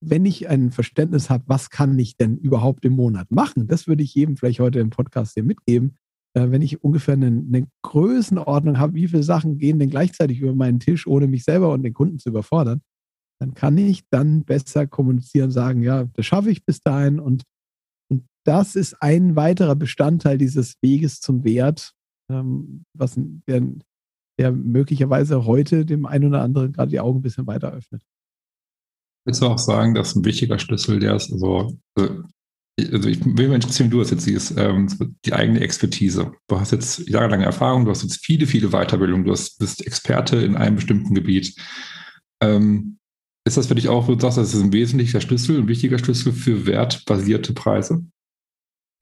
[0.00, 3.68] wenn ich ein Verständnis habe, was kann ich denn überhaupt im Monat machen?
[3.68, 5.96] Das würde ich jedem vielleicht heute im Podcast hier mitgeben.
[6.36, 10.54] Äh, wenn ich ungefähr eine, eine Größenordnung habe, wie viele Sachen gehen denn gleichzeitig über
[10.54, 12.82] meinen Tisch, ohne mich selber und den Kunden zu überfordern,
[13.40, 17.20] dann kann ich dann besser kommunizieren, sagen, ja, das schaffe ich bis dahin.
[17.20, 17.44] Und,
[18.10, 21.92] und das ist ein weiterer Bestandteil dieses Weges zum Wert,
[22.30, 23.62] ähm, was der,
[24.38, 28.02] der möglicherweise heute dem einen oder anderen gerade die Augen ein bisschen weiter öffnet.
[29.26, 31.78] Willst du auch sagen, dass ein wichtiger Schlüssel, der ist, also,
[32.80, 34.88] also, ich will mich interessieren, wie du das jetzt siehst, ähm,
[35.24, 36.32] die eigene Expertise.
[36.48, 40.36] Du hast jetzt jahrelange Erfahrung, du hast jetzt viele, viele Weiterbildungen, du hast, bist Experte
[40.38, 41.54] in einem bestimmten Gebiet.
[42.42, 42.98] Ähm,
[43.46, 45.98] ist das für dich auch, wo du sagst, das ist ein wesentlicher Schlüssel, ein wichtiger
[45.98, 48.04] Schlüssel für wertbasierte Preise?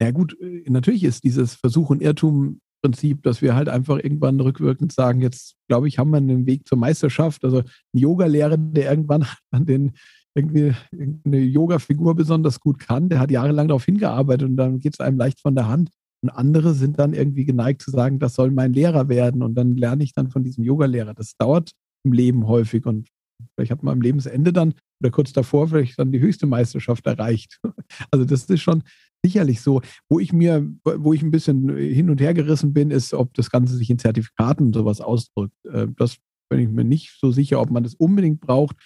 [0.01, 4.91] Ja gut, äh, natürlich ist dieses Versuch- und Irrtum-Prinzip, dass wir halt einfach irgendwann rückwirkend
[4.91, 7.43] sagen, jetzt glaube ich, haben wir einen Weg zur Meisterschaft.
[7.43, 9.93] Also ein Yoga-Lehrer, der irgendwann an den
[10.35, 10.73] irgendwie
[11.25, 15.17] eine Yoga-Figur besonders gut kann, der hat jahrelang darauf hingearbeitet und dann geht es einem
[15.17, 15.89] leicht von der Hand.
[16.23, 19.75] Und andere sind dann irgendwie geneigt zu sagen, das soll mein Lehrer werden und dann
[19.75, 21.13] lerne ich dann von diesem Yoga-Lehrer.
[21.13, 21.71] Das dauert
[22.03, 23.07] im Leben häufig und
[23.55, 27.59] Vielleicht hat man am Lebensende dann oder kurz davor vielleicht dann die höchste Meisterschaft erreicht.
[28.09, 28.83] Also das ist schon
[29.23, 29.81] sicherlich so.
[30.09, 33.51] Wo ich mir, wo ich ein bisschen hin und her gerissen bin, ist, ob das
[33.51, 35.53] Ganze sich in Zertifikaten und sowas ausdrückt.
[35.65, 36.17] Äh, das
[36.49, 38.77] bin ich mir nicht so sicher, ob man das unbedingt braucht.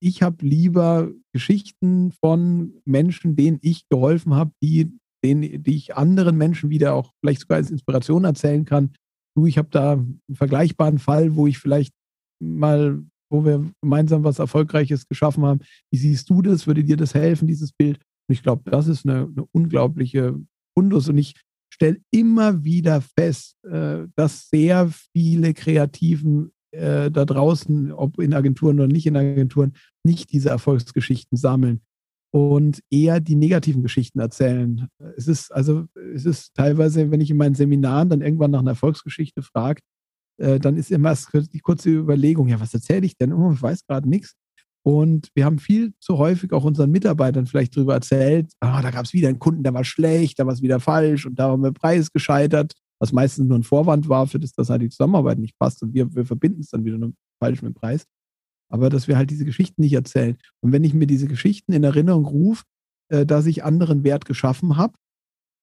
[0.00, 6.70] Ich habe lieber Geschichten von Menschen, denen ich geholfen habe, die, die ich anderen Menschen
[6.70, 8.92] wieder auch vielleicht sogar als Inspiration erzählen kann.
[9.36, 11.92] Du, ich habe da einen vergleichbaren Fall, wo ich vielleicht
[12.40, 15.60] mal wo wir gemeinsam was Erfolgreiches geschaffen haben.
[15.92, 16.66] Wie siehst du das?
[16.66, 17.98] Würde dir das helfen, dieses Bild?
[18.28, 20.38] Und ich glaube, das ist eine, eine unglaubliche
[20.76, 21.08] Fundus.
[21.08, 21.34] Und ich
[21.72, 28.78] stelle immer wieder fest, äh, dass sehr viele Kreativen äh, da draußen, ob in Agenturen
[28.78, 31.80] oder nicht in Agenturen, nicht diese Erfolgsgeschichten sammeln
[32.30, 34.88] und eher die negativen Geschichten erzählen.
[35.16, 38.72] Es ist also, es ist teilweise, wenn ich in meinen Seminaren dann irgendwann nach einer
[38.72, 39.80] Erfolgsgeschichte frage,
[40.38, 41.14] äh, dann ist immer
[41.52, 43.32] die kurze Überlegung, ja, was erzähle ich denn?
[43.32, 44.34] Oh, ich weiß gerade nichts.
[44.84, 49.04] Und wir haben viel zu häufig auch unseren Mitarbeitern vielleicht darüber erzählt, ah, da gab
[49.04, 51.62] es wieder einen Kunden, der war schlecht, da war es wieder falsch und da haben
[51.62, 55.38] wir Preis gescheitert, was meistens nur ein Vorwand war, für das, dass halt die Zusammenarbeit
[55.38, 56.98] nicht passt und wir, wir verbinden es dann wieder
[57.40, 58.06] falsch mit dem Preis.
[58.70, 60.36] Aber dass wir halt diese Geschichten nicht erzählen.
[60.60, 62.64] Und wenn ich mir diese Geschichten in Erinnerung rufe,
[63.08, 64.94] äh, dass ich anderen Wert geschaffen habe,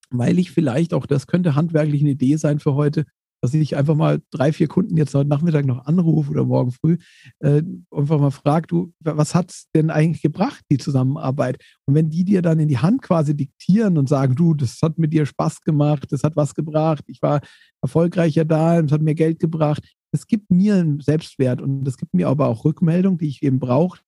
[0.09, 3.05] weil ich vielleicht auch, das könnte handwerklich eine Idee sein für heute,
[3.45, 6.97] dass ich einfach mal drei, vier Kunden jetzt heute Nachmittag noch anrufe oder morgen früh,
[7.39, 11.63] äh, einfach mal frage, du, was hat es denn eigentlich gebracht, die Zusammenarbeit?
[11.85, 14.97] Und wenn die dir dann in die Hand quasi diktieren und sagen, du, das hat
[14.97, 17.41] mit dir Spaß gemacht, das hat was gebracht, ich war
[17.83, 22.15] erfolgreicher da, es hat mir Geld gebracht, es gibt mir einen Selbstwert und es gibt
[22.15, 23.99] mir aber auch Rückmeldung, die ich eben brauche,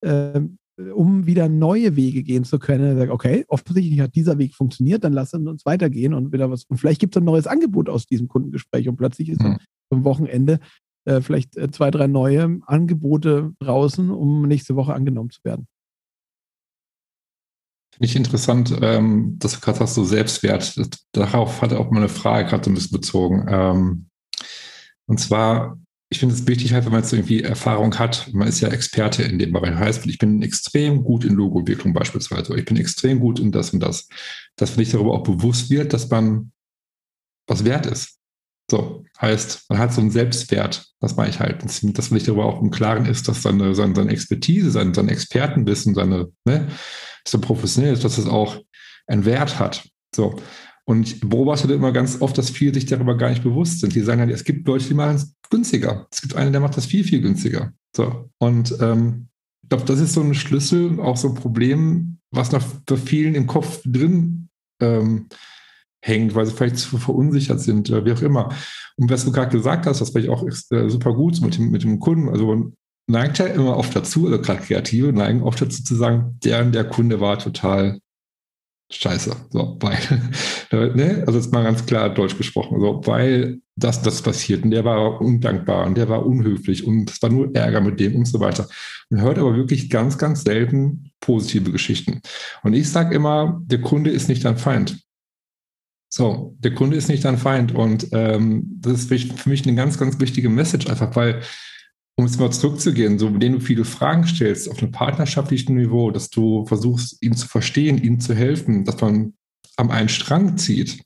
[0.00, 0.40] äh,
[0.76, 2.96] um wieder neue Wege gehen zu können.
[2.96, 6.64] Sage, okay, offensichtlich hat dieser Weg funktioniert, dann lassen wir uns weitergehen und wieder was.
[6.64, 9.58] Und vielleicht gibt es ein neues Angebot aus diesem Kundengespräch und plötzlich ist mhm.
[9.90, 10.60] am Wochenende
[11.04, 15.66] äh, vielleicht äh, zwei, drei neue Angebote draußen, um nächste Woche angenommen zu werden.
[17.94, 20.76] Finde ich interessant, ähm, dass du gerade hast, so Selbstwert.
[21.12, 23.46] Darauf hatte auch mal eine Frage gerade ein bisschen bezogen.
[23.48, 24.06] Ähm,
[25.06, 25.78] und zwar,
[26.14, 29.24] ich finde es wichtig, halt, wenn man jetzt irgendwie Erfahrung hat, man ist ja Experte
[29.24, 29.74] in dem Bereich.
[29.74, 32.56] Heißt, ich bin extrem gut in Logoentwicklung beispielsweise.
[32.56, 34.08] Ich bin extrem gut in das und das.
[34.54, 36.52] Dass man sich darüber auch bewusst wird, dass man
[37.48, 38.20] was wert ist.
[38.70, 42.44] So, heißt, man hat so einen Selbstwert, das meine ich halt, dass man sich darüber
[42.44, 46.68] auch im Klaren ist, dass seine, seine, seine Expertise, sein, sein Expertenwissen, seine, ne,
[47.26, 48.60] so professionell ist, dass es auch
[49.08, 49.88] einen Wert hat.
[50.14, 50.36] So.
[50.86, 53.94] Und ich beobachte immer ganz oft, dass viele sich darüber gar nicht bewusst sind.
[53.94, 56.06] Die sagen halt, es gibt Leute, die machen es günstiger.
[56.10, 57.72] Es gibt einen, der macht das viel, viel günstiger.
[57.96, 58.30] So.
[58.38, 59.28] Und ähm,
[59.62, 63.34] ich glaube, das ist so ein Schlüssel, auch so ein Problem, was noch für vielen
[63.34, 64.48] im Kopf drin
[64.80, 65.28] ähm,
[66.04, 68.50] hängt, weil sie vielleicht zu verunsichert sind, wie auch immer.
[68.96, 71.70] Und was du gerade gesagt hast, das vielleicht auch ist, äh, super gut mit dem,
[71.70, 72.28] mit dem Kunden.
[72.28, 72.74] Also man
[73.06, 76.84] neigt ja immer oft dazu, also gerade Kreative neigen oft dazu zu sagen, der der
[76.84, 78.00] Kunde war total
[78.96, 79.36] scheiße.
[79.50, 79.98] So, weil,
[80.94, 81.24] ne?
[81.26, 85.20] also jetzt mal ganz klar Deutsch gesprochen, so, weil das, das passiert und der war
[85.20, 88.68] undankbar und der war unhöflich und es war nur Ärger mit dem und so weiter.
[89.10, 92.20] Man hört aber wirklich ganz, ganz selten positive Geschichten.
[92.62, 95.00] Und ich sage immer, der Kunde ist nicht dein Feind.
[96.08, 97.74] So, der Kunde ist nicht dein Feind.
[97.74, 101.42] Und ähm, das ist für mich eine ganz, ganz wichtige Message, einfach weil,
[102.16, 106.30] um es mal zurückzugehen, so, denen du viele Fragen stellst auf einem partnerschaftlichen Niveau, dass
[106.30, 109.34] du versuchst, ihn zu verstehen, ihm zu helfen, dass man
[109.76, 111.02] am einen Strang zieht,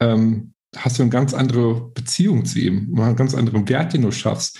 [0.00, 4.12] ähm, hast du eine ganz andere Beziehung zu ihm, einen ganz anderen Wert, den du
[4.12, 4.58] schaffst.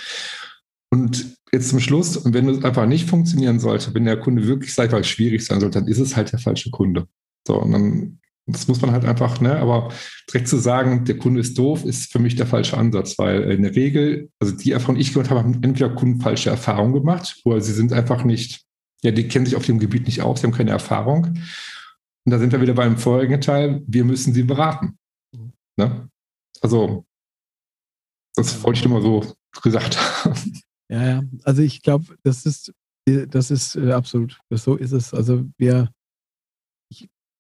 [0.91, 4.91] Und jetzt zum Schluss, wenn es einfach nicht funktionieren sollte, wenn der Kunde wirklich, ich
[4.91, 7.07] mal, schwierig sein sollte, dann ist es halt der falsche Kunde.
[7.47, 9.93] So, und dann das muss man halt einfach, ne, aber
[10.31, 13.63] direkt zu sagen, der Kunde ist doof, ist für mich der falsche Ansatz, weil in
[13.63, 17.41] der Regel, also die Erfahrungen, die ich gehört habe, haben entweder Kunden falsche Erfahrungen gemacht,
[17.45, 18.65] oder sie sind einfach nicht,
[19.03, 21.25] ja, die kennen sich auf dem Gebiet nicht aus, sie haben keine Erfahrung.
[21.25, 24.97] Und da sind wir wieder beim vorigen Teil, wir müssen sie beraten.
[25.77, 26.09] Ne?
[26.61, 27.05] Also,
[28.37, 29.25] das wollte ich mal so
[29.63, 30.61] gesagt haben.
[30.89, 32.73] Ja, ja, also ich glaube, das ist,
[33.07, 35.13] das ist äh, absolut, so ist es.
[35.13, 35.91] Also wir,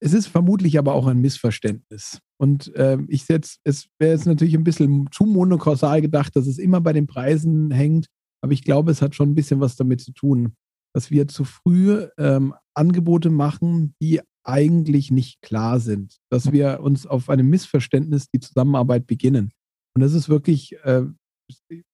[0.00, 2.20] es ist vermutlich aber auch ein Missverständnis.
[2.38, 6.58] Und äh, ich setze, es wäre jetzt natürlich ein bisschen zu monokausal gedacht, dass es
[6.58, 8.06] immer bei den Preisen hängt.
[8.42, 10.54] Aber ich glaube, es hat schon ein bisschen was damit zu tun,
[10.94, 16.18] dass wir zu früh ähm, Angebote machen, die eigentlich nicht klar sind.
[16.30, 19.52] Dass wir uns auf einem Missverständnis die Zusammenarbeit beginnen.
[19.94, 21.04] Und das ist wirklich, äh,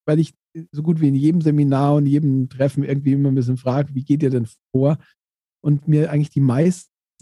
[0.05, 0.33] weil ich
[0.71, 4.03] so gut wie in jedem Seminar und jedem Treffen irgendwie immer ein bisschen frage, wie
[4.03, 4.97] geht ihr denn vor?
[5.63, 6.41] Und mir eigentlich die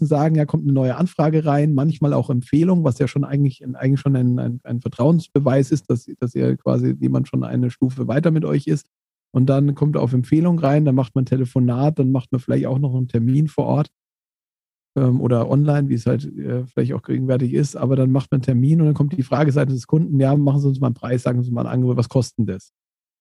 [0.02, 3.64] meisten sagen, ja, kommt eine neue Anfrage rein, manchmal auch Empfehlung, was ja schon eigentlich,
[3.74, 8.08] eigentlich schon ein, ein, ein Vertrauensbeweis ist, dass, dass ihr quasi jemand schon eine Stufe
[8.08, 8.86] weiter mit euch ist.
[9.34, 12.78] Und dann kommt auf Empfehlung rein, dann macht man Telefonat, dann macht man vielleicht auch
[12.78, 13.88] noch einen Termin vor Ort
[14.96, 18.38] ähm, oder online, wie es halt äh, vielleicht auch gegenwärtig ist, aber dann macht man
[18.38, 20.88] einen Termin und dann kommt die Frage seitens des Kunden, ja, machen Sie uns mal
[20.88, 22.72] einen Preis, sagen Sie mal ein Angebot, was kostet das?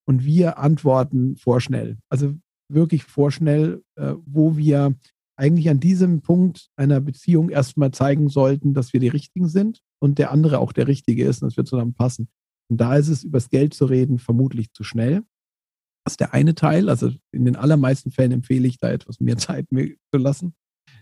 [0.05, 1.97] Und wir antworten vorschnell.
[2.09, 2.33] Also
[2.67, 4.95] wirklich vorschnell, äh, wo wir
[5.41, 10.19] eigentlich an diesem Punkt einer Beziehung erstmal zeigen sollten, dass wir die Richtigen sind und
[10.19, 12.29] der andere auch der Richtige ist und dass wir zusammen passen.
[12.69, 15.23] Und da ist es, übers Geld zu reden, vermutlich zu schnell.
[16.05, 16.89] Das ist der eine Teil.
[16.89, 20.53] Also in den allermeisten Fällen empfehle ich da etwas mehr Zeit zu lassen.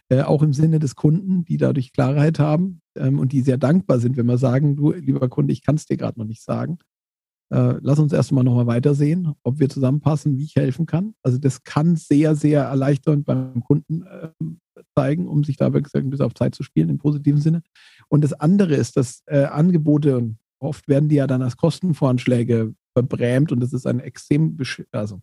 [0.07, 3.99] Äh, auch im Sinne des Kunden, die dadurch Klarheit haben ähm, und die sehr dankbar
[3.99, 6.79] sind, wenn wir sagen, du, lieber Kunde, ich kann es dir gerade noch nicht sagen
[7.51, 11.15] äh, lass uns erstmal nochmal weitersehen, ob wir zusammenpassen, wie ich helfen kann.
[11.23, 14.29] Also das kann sehr, sehr erleichternd beim Kunden äh,
[14.95, 17.63] zeigen, um sich da wirklich ein bisschen auf Zeit zu spielen, im positiven Sinne.
[18.07, 23.51] Und das andere ist, dass äh, Angebote, oft werden die ja dann als Kostenvoranschläge verbrämt
[23.51, 24.57] und das ist ein extrem
[24.91, 25.21] also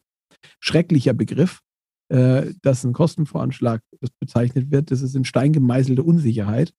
[0.60, 1.60] schrecklicher Begriff,
[2.08, 3.82] äh, dass ein Kostenvoranschlag
[4.18, 4.90] bezeichnet wird.
[4.90, 6.72] Das ist in Stein gemeißelte Unsicherheit.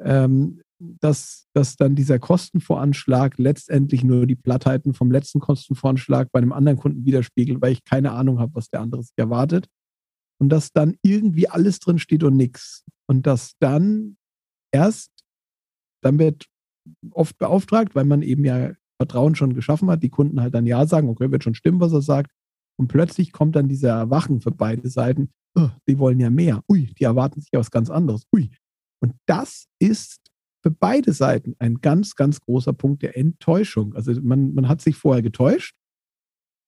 [0.00, 0.62] Ähm,
[1.00, 6.78] dass, dass dann dieser Kostenvoranschlag letztendlich nur die Plattheiten vom letzten Kostenvoranschlag bei einem anderen
[6.78, 9.68] Kunden widerspiegelt, weil ich keine Ahnung habe, was der andere sich erwartet.
[10.38, 12.84] Und dass dann irgendwie alles drin steht und nichts.
[13.06, 14.16] Und dass dann
[14.72, 15.10] erst,
[16.02, 16.46] dann wird
[17.12, 20.86] oft beauftragt, weil man eben ja Vertrauen schon geschaffen hat, die Kunden halt dann Ja
[20.86, 22.30] sagen, okay, wird schon stimmen, was er sagt.
[22.78, 26.62] Und plötzlich kommt dann dieser Erwachen für beide Seiten, oh, die wollen ja mehr.
[26.68, 28.26] Ui, die erwarten sich ja was ganz anderes.
[28.34, 28.50] Ui.
[29.00, 30.21] Und das ist
[30.62, 33.94] für beide Seiten ein ganz, ganz großer Punkt der Enttäuschung.
[33.94, 35.74] Also man, man hat sich vorher getäuscht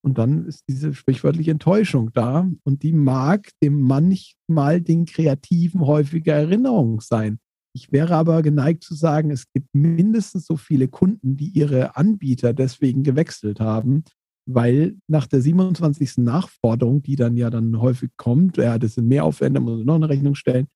[0.05, 6.35] und dann ist diese sprichwörtliche Enttäuschung da und die mag dem manchmal den Kreativen häufiger
[6.35, 7.39] Erinnerung sein.
[7.77, 12.53] Ich wäre aber geneigt zu sagen, es gibt mindestens so viele Kunden, die ihre Anbieter
[12.53, 14.05] deswegen gewechselt haben,
[14.47, 16.19] weil nach der 27.
[16.19, 20.09] Nachforderung, die dann ja dann häufig kommt, ja, das sind mehr Aufwände, muss noch eine
[20.09, 20.69] Rechnung stellen,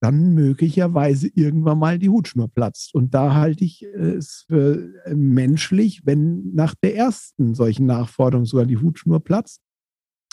[0.00, 2.94] dann möglicherweise irgendwann mal die Hutschnur platzt.
[2.94, 8.66] Und da halte ich es für äh, menschlich, wenn nach der ersten solchen Nachforderung sogar
[8.66, 9.60] die Hutschnur platzt,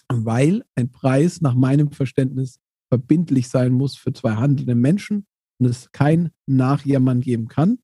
[0.09, 5.25] weil ein Preis nach meinem Verständnis verbindlich sein muss für zwei handelnde Menschen
[5.59, 7.79] und es kein Nachjammern geben kann.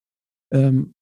[0.52, 0.94] Ähm,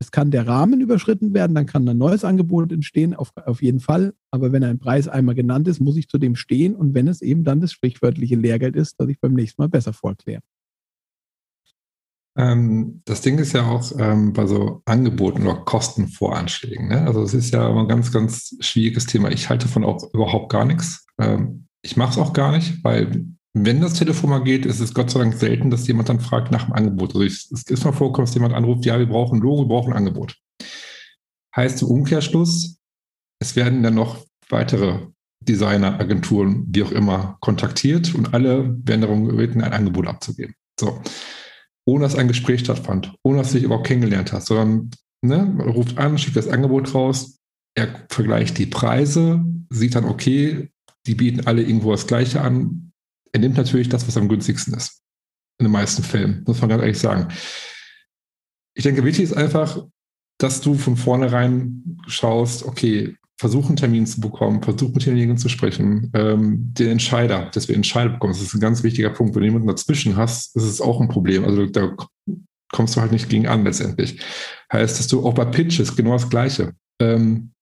[0.00, 3.80] es kann der Rahmen überschritten werden, dann kann ein neues Angebot entstehen, auf, auf jeden
[3.80, 4.14] Fall.
[4.30, 7.20] Aber wenn ein Preis einmal genannt ist, muss ich zu dem stehen und wenn es
[7.20, 10.40] eben dann das sprichwörtliche Lehrgeld ist, das ich beim nächsten Mal besser vorkläre.
[12.36, 16.88] Ähm, das Ding ist ja auch ähm, bei so Angeboten oder Kostenvoranschlägen.
[16.88, 17.02] Ne?
[17.02, 19.30] Also es ist ja immer ein ganz, ganz schwieriges Thema.
[19.30, 21.06] Ich halte davon auch überhaupt gar nichts.
[21.18, 24.94] Ähm, ich mache es auch gar nicht, weil wenn das Telefon mal geht, ist es
[24.94, 27.14] Gott sei Dank selten, dass jemand dann fragt nach dem Angebot.
[27.14, 29.92] Also es ist mal vorkommen, dass jemand anruft, ja, wir brauchen ein Logo, wir brauchen
[29.92, 30.36] ein Angebot.
[31.56, 32.78] Heißt im Umkehrschluss,
[33.40, 35.00] es werden dann noch weitere
[35.40, 40.54] Designer, Agenturen, wie auch immer, kontaktiert und alle werden darum gebeten, ein Angebot abzugeben.
[40.78, 41.00] So.
[41.86, 44.90] Ohne dass ein Gespräch stattfand, ohne dass du dich überhaupt kennengelernt hast, sondern
[45.22, 47.38] ne, man ruft an, schickt das Angebot raus,
[47.74, 50.70] er vergleicht die Preise, sieht dann, okay,
[51.06, 52.89] die bieten alle irgendwo das Gleiche an.
[53.32, 55.02] Er nimmt natürlich das, was am günstigsten ist.
[55.58, 57.28] In den meisten Fällen, muss man ganz ehrlich sagen.
[58.74, 59.84] Ich denke, wichtig ist einfach,
[60.38, 65.48] dass du von vornherein schaust, okay, versuch einen Termin zu bekommen, versuch mit denjenigen zu
[65.48, 68.34] sprechen, ähm, den Entscheider, dass wir Entscheider bekommen.
[68.34, 69.34] Das ist ein ganz wichtiger Punkt.
[69.34, 71.44] Wenn du jemanden dazwischen hast, ist es auch ein Problem.
[71.44, 71.94] Also da
[72.70, 74.20] kommst du halt nicht gegen an letztendlich.
[74.72, 76.74] Heißt, dass du auch bei Pitches genau das Gleiche.
[77.00, 77.52] Ähm,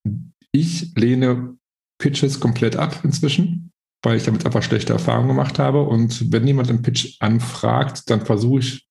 [0.51, 1.57] ich lehne
[1.99, 3.71] Pitches komplett ab inzwischen,
[4.03, 5.83] weil ich damit einfach schlechte Erfahrungen gemacht habe.
[5.83, 8.89] Und wenn jemand einen Pitch anfragt, dann versuche ich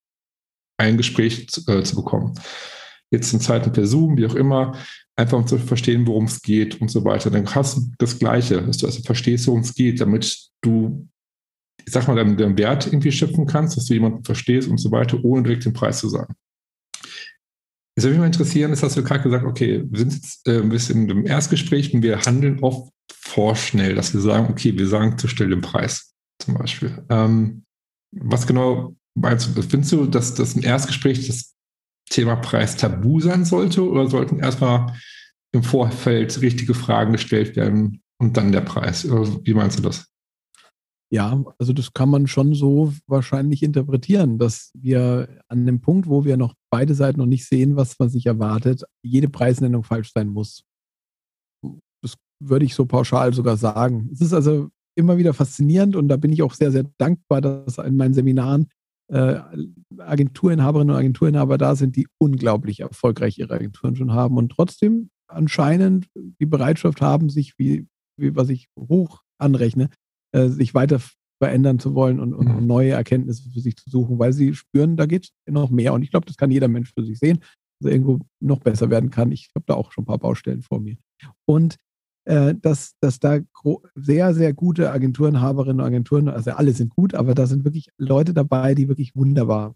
[0.78, 2.34] ein Gespräch zu, äh, zu bekommen.
[3.10, 4.78] Jetzt in Zeiten per Zoom, wie auch immer,
[5.16, 7.32] einfach um zu verstehen, worum es geht und so weiter.
[7.32, 11.08] Dann hast du das Gleiche, dass du also verstehst, worum es geht, damit du,
[11.86, 14.92] ich sag mal, deinen, deinen Wert irgendwie schöpfen kannst, dass du jemanden verstehst und so
[14.92, 16.36] weiter, ohne direkt den Preis zu sagen.
[17.96, 20.62] Es würde mich mal interessieren, das hast du gerade gesagt, okay, wir sind jetzt äh,
[20.62, 22.92] ein bisschen im Erstgespräch und wir handeln oft
[23.38, 27.06] vorschnell, dass wir sagen, okay, wir sagen zu schnell den Preis zum Beispiel.
[27.08, 27.66] Ähm,
[28.12, 29.62] was genau meinst du?
[29.62, 31.54] Findest du, dass das im Erstgespräch das
[32.10, 34.92] Thema Preis tabu sein sollte oder sollten erstmal
[35.52, 39.08] im Vorfeld richtige Fragen gestellt werden und dann der Preis?
[39.08, 40.08] Wie meinst du das?
[41.12, 46.26] Ja, also das kann man schon so wahrscheinlich interpretieren, dass wir an dem Punkt, wo
[46.26, 50.28] wir noch beide Seiten noch nicht sehen, was man sich erwartet, jede Preisnennung falsch sein
[50.28, 50.64] muss.
[52.40, 54.10] Würde ich so pauschal sogar sagen.
[54.14, 57.78] Es ist also immer wieder faszinierend und da bin ich auch sehr, sehr dankbar, dass
[57.78, 58.68] in meinen Seminaren
[59.10, 59.40] äh,
[59.98, 66.08] Agenturinhaberinnen und Agenturinhaber da sind, die unglaublich erfolgreich ihre Agenturen schon haben und trotzdem anscheinend
[66.16, 67.88] die Bereitschaft haben, sich, wie,
[68.20, 69.90] wie was ich hoch anrechne,
[70.34, 71.00] äh, sich weiter
[71.42, 72.66] verändern zu wollen und, und, mhm.
[72.66, 75.94] neue Erkenntnisse für sich zu suchen, weil sie spüren, da geht noch mehr.
[75.94, 77.40] Und ich glaube, das kann jeder Mensch für sich sehen,
[77.80, 79.32] dass er irgendwo noch besser werden kann.
[79.32, 80.98] Ich habe da auch schon ein paar Baustellen vor mir.
[81.46, 81.76] Und
[82.28, 83.40] äh, dass, dass da
[83.96, 88.34] sehr, sehr gute Agenturenhaberinnen und Agenturen, also alle sind gut, aber da sind wirklich Leute
[88.34, 89.76] dabei, die wirklich wunderbar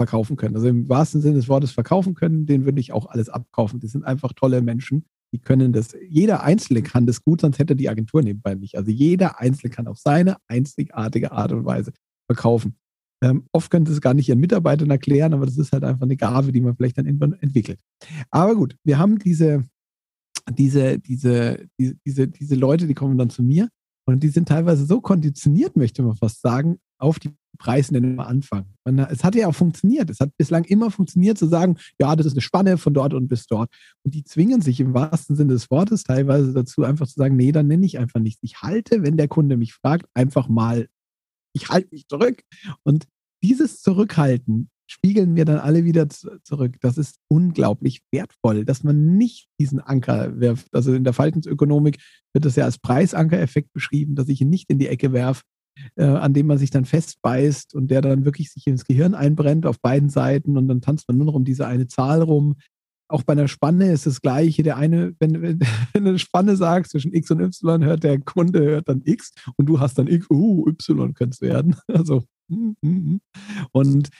[0.00, 0.56] verkaufen können.
[0.56, 3.80] Also im wahrsten Sinne des Wortes verkaufen können, denen würde ich auch alles abkaufen.
[3.80, 7.76] Die sind einfach tolle Menschen die können das, jeder Einzelne kann das gut, sonst hätte
[7.76, 8.76] die Agentur nebenbei nicht.
[8.76, 11.92] Also jeder Einzelne kann auf seine einzigartige Art und Weise
[12.26, 12.76] verkaufen.
[13.22, 16.02] Ähm, oft können sie es gar nicht ihren Mitarbeitern erklären, aber das ist halt einfach
[16.02, 17.80] eine Gabe, die man vielleicht dann irgendwann entwickelt.
[18.30, 19.64] Aber gut, wir haben diese,
[20.50, 23.68] diese, diese, diese, diese, Leute, die kommen dann zu mir
[24.06, 28.74] und die sind teilweise so konditioniert, möchte man fast sagen, auf die Preisnennung anfangen.
[28.84, 30.10] Und es hat ja auch funktioniert.
[30.10, 33.28] Es hat bislang immer funktioniert zu sagen, ja, das ist eine Spanne von dort und
[33.28, 33.70] bis dort.
[34.04, 37.52] Und die zwingen sich im wahrsten Sinne des Wortes teilweise dazu, einfach zu sagen, nee,
[37.52, 38.42] dann nenne ich einfach nichts.
[38.42, 40.88] Ich halte, wenn der Kunde mich fragt, einfach mal,
[41.54, 42.42] ich halte mich zurück.
[42.82, 43.06] Und
[43.42, 46.76] dieses Zurückhalten spiegeln wir dann alle wieder zurück.
[46.80, 50.74] Das ist unglaublich wertvoll, dass man nicht diesen Anker wirft.
[50.74, 51.98] Also in der Faltensökonomik
[52.32, 55.42] wird das ja als Preisankereffekt beschrieben, dass ich ihn nicht in die Ecke werfe,
[55.96, 59.66] äh, an dem man sich dann festbeißt und der dann wirklich sich ins Gehirn einbrennt
[59.66, 62.56] auf beiden Seiten und dann tanzt man nur noch um diese eine Zahl rum.
[63.08, 64.64] Auch bei einer Spanne ist das Gleiche.
[64.64, 65.60] Der eine, wenn, wenn,
[65.92, 69.32] wenn du eine Spanne sagst zwischen X und Y, hört der Kunde hört dann X
[69.56, 71.76] und du hast dann X, uh, Y könnte es werden.
[71.88, 73.20] Also, hm, hm, hm.
[73.72, 74.10] und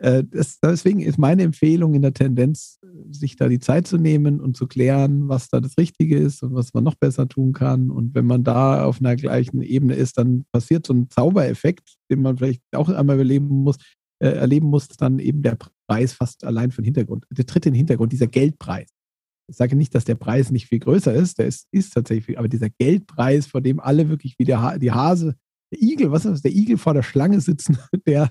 [0.00, 2.78] das, deswegen ist meine Empfehlung in der Tendenz,
[3.10, 6.54] sich da die Zeit zu nehmen und zu klären, was da das Richtige ist und
[6.54, 7.90] was man noch besser tun kann.
[7.90, 12.22] Und wenn man da auf einer gleichen Ebene ist, dann passiert so ein Zaubereffekt, den
[12.22, 13.76] man vielleicht auch einmal erleben muss,
[14.22, 17.26] äh, erleben muss, dann eben der Preis fast allein den Hintergrund.
[17.30, 18.88] Der tritt in den Hintergrund, dieser Geldpreis.
[19.48, 22.36] Ich sage nicht, dass der Preis nicht viel größer ist, der ist, ist tatsächlich viel,
[22.36, 25.34] aber dieser Geldpreis, vor dem alle wirklich wie der ha die Hase,
[25.72, 28.30] der Igel, was ist das, der Igel vor der Schlange sitzen, der,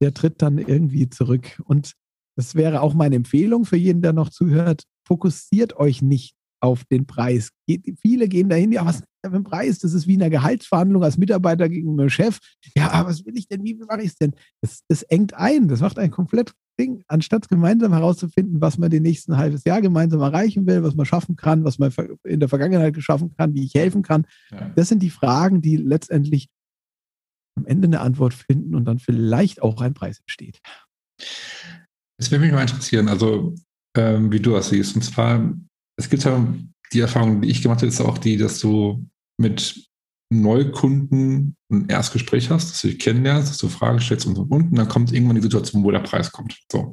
[0.00, 1.60] der tritt dann irgendwie zurück.
[1.64, 1.92] Und
[2.36, 4.84] das wäre auch meine Empfehlung für jeden, der noch zuhört.
[5.06, 7.50] Fokussiert euch nicht auf den Preis.
[8.00, 9.78] viele gehen dahin, ja, was ist denn für ein Preis?
[9.78, 12.38] Das ist wie eine Gehaltsverhandlung als Mitarbeiter gegen meinen Chef.
[12.74, 13.62] Ja, aber was will ich denn?
[13.64, 14.34] Wie mache ich es denn?
[14.60, 15.68] Das, das engt ein.
[15.68, 17.02] Das macht ein komplett Ding.
[17.08, 21.36] Anstatt gemeinsam herauszufinden, was man den nächsten halbes Jahr gemeinsam erreichen will, was man schaffen
[21.36, 21.92] kann, was man
[22.24, 24.26] in der Vergangenheit geschaffen kann, wie ich helfen kann.
[24.50, 24.70] Ja.
[24.74, 26.48] Das sind die Fragen, die letztendlich
[27.56, 30.60] am Ende eine Antwort finden und dann vielleicht auch ein Preis entsteht.
[32.18, 33.54] Das würde mich mal interessieren, also
[33.96, 34.94] ähm, wie du das siehst.
[34.94, 35.54] Und zwar,
[35.98, 36.46] es gibt ja
[36.92, 39.06] die Erfahrung, die ich gemacht habe, ist auch die, dass du
[39.40, 39.86] mit
[40.32, 44.70] Neukunden ein Erstgespräch hast, dass du dich kennenlernst, dass du Fragen stellst und und und,
[44.70, 46.58] und dann kommt irgendwann die Situation, wo der Preis kommt.
[46.70, 46.92] So.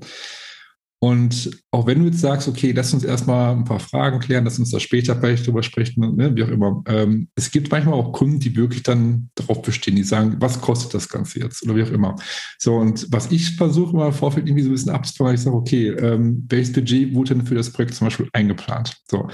[1.03, 4.57] Und auch wenn du jetzt sagst, okay, lass uns erstmal ein paar Fragen klären, lass
[4.57, 6.81] uns da später vielleicht drüber sprechen, ne, wie auch immer.
[6.87, 10.93] Ähm, es gibt manchmal auch Kunden, die wirklich dann darauf bestehen, die sagen, was kostet
[10.93, 12.15] das Ganze jetzt oder wie auch immer.
[12.57, 15.57] So, und was ich versuche immer im Vorfeld irgendwie so ein bisschen abzufangen, ich sage,
[15.57, 18.95] okay, ähm, welches Budget wurde denn für das Projekt zum Beispiel eingeplant?
[19.11, 19.27] So.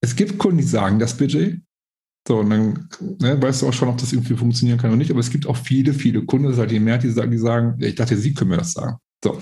[0.00, 1.60] Es gibt Kunden, die sagen das Budget,
[2.26, 2.88] so, und dann
[3.20, 5.12] ne, weißt du auch schon, ob das irgendwie funktionieren kann oder nicht.
[5.12, 7.38] Aber es gibt auch viele, viele Kunden, das ist halt die Mehrheit, die sagen, die
[7.38, 8.96] sagen, ich dachte, sie können mir das sagen.
[9.22, 9.38] So,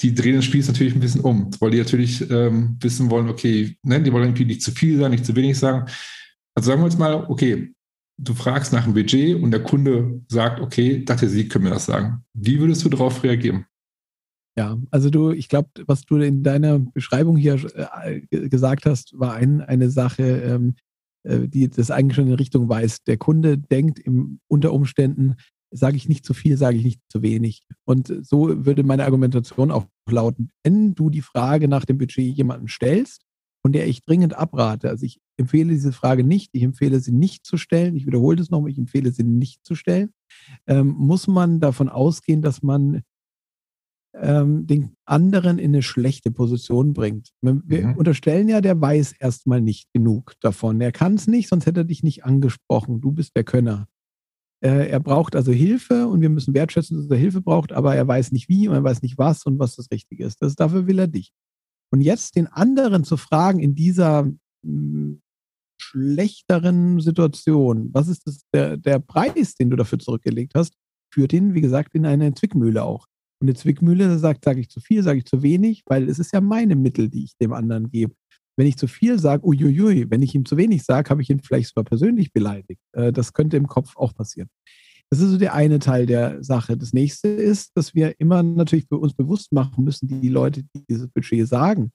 [0.00, 3.76] die drehen das Spiel natürlich ein bisschen um, weil die natürlich ähm, wissen wollen, okay,
[3.82, 5.90] ne, die wollen irgendwie nicht zu viel sagen, nicht zu wenig sagen.
[6.54, 7.72] Also sagen wir jetzt mal, okay,
[8.18, 11.86] du fragst nach einem Budget und der Kunde sagt, okay, dachte sie können mir das
[11.86, 12.24] sagen.
[12.34, 13.66] Wie würdest du darauf reagieren?
[14.56, 17.58] Ja, also du, ich glaube, was du in deiner Beschreibung hier
[18.02, 20.74] äh, gesagt hast, war ein, eine Sache, ähm,
[21.22, 23.06] äh, die das eigentlich schon in Richtung weist.
[23.06, 25.36] Der Kunde denkt im, unter Umständen,
[25.70, 27.62] sage ich nicht zu viel, sage ich nicht zu wenig.
[27.84, 32.68] Und so würde meine Argumentation auch lauten, wenn du die Frage nach dem Budget jemanden
[32.68, 33.22] stellst,
[33.62, 37.44] von der ich dringend abrate, also ich empfehle diese Frage nicht, ich empfehle sie nicht
[37.46, 40.12] zu stellen, ich wiederhole das nochmal, ich empfehle sie nicht zu stellen,
[40.66, 43.02] ähm, muss man davon ausgehen, dass man
[44.14, 47.30] ähm, den anderen in eine schlechte Position bringt.
[47.42, 47.96] Wir mhm.
[47.96, 50.80] unterstellen ja, der weiß erstmal nicht genug davon.
[50.80, 53.00] Er kann es nicht, sonst hätte er dich nicht angesprochen.
[53.00, 53.88] Du bist der Könner.
[54.62, 58.06] Äh, er braucht also Hilfe und wir müssen wertschätzen, dass er Hilfe braucht, aber er
[58.06, 60.42] weiß nicht wie und er weiß nicht was und was das Richtige ist.
[60.42, 61.32] Das, dafür will er dich.
[61.92, 64.30] Und jetzt den anderen zu fragen in dieser
[64.64, 65.22] hm,
[65.80, 70.74] schlechteren Situation, was ist das, der, der Preis, den du dafür zurückgelegt hast,
[71.12, 73.06] führt ihn, wie gesagt, in eine Zwickmühle auch.
[73.40, 76.32] Und eine Zwickmühle sagt, sage ich zu viel, sage ich zu wenig, weil es ist
[76.32, 78.14] ja meine Mittel, die ich dem anderen gebe.
[78.60, 81.40] Wenn ich zu viel sage, uiuiui, wenn ich ihm zu wenig sage, habe ich ihn
[81.40, 82.82] vielleicht sogar persönlich beleidigt.
[82.92, 84.50] Äh, das könnte im Kopf auch passieren.
[85.08, 86.76] Das ist so der eine Teil der Sache.
[86.76, 90.84] Das nächste ist, dass wir immer natürlich für uns bewusst machen müssen, die Leute, die
[90.90, 91.90] dieses Budget sagen,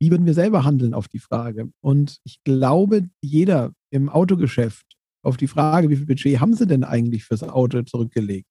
[0.00, 1.70] wie würden wir selber handeln auf die Frage?
[1.84, 4.86] Und ich glaube, jeder im Autogeschäft
[5.22, 8.46] auf die Frage, wie viel Budget haben Sie denn eigentlich fürs Auto zurückgelegt,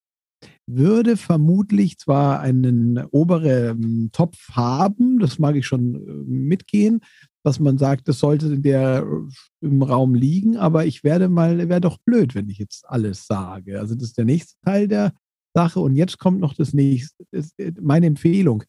[0.68, 7.02] würde vermutlich zwar einen oberen Topf haben, das mag ich schon äh, mitgehen,
[7.48, 11.70] dass man sagt, das sollte in der, äh, im Raum liegen, aber ich werde mal,
[11.70, 13.80] wäre doch blöd, wenn ich jetzt alles sage.
[13.80, 15.14] Also das ist der nächste Teil der
[15.56, 15.80] Sache.
[15.80, 18.64] Und jetzt kommt noch das nächste, äh, meine Empfehlung.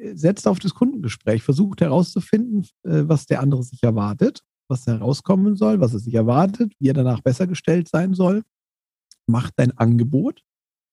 [0.00, 5.92] Setzt auf das Kundengespräch, versucht herauszufinden, was der andere sich erwartet, was herauskommen soll, was
[5.92, 8.44] er sich erwartet, wie er danach besser gestellt sein soll.
[9.26, 10.44] Macht dein Angebot,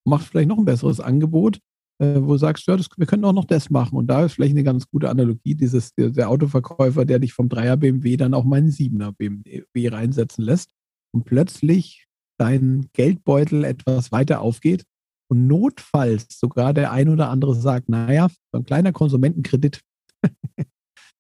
[0.06, 1.60] macht vielleicht noch ein besseres Angebot,
[2.00, 3.98] äh, wo du sagst, ja, das, wir können auch noch das machen.
[3.98, 7.78] Und da ist vielleicht eine ganz gute Analogie, dieses, der, Autoverkäufer, der dich vom 3er
[7.78, 10.72] BMW dann auch mal einen 7er BMW reinsetzen lässt
[11.14, 14.84] und plötzlich dein Geldbeutel etwas weiter aufgeht
[15.30, 19.82] und notfalls sogar der ein oder andere sagt, naja, so ein kleiner Konsumentenkredit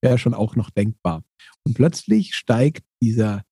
[0.01, 1.23] wäre schon auch noch denkbar.
[1.63, 3.43] Und plötzlich steigt dieser,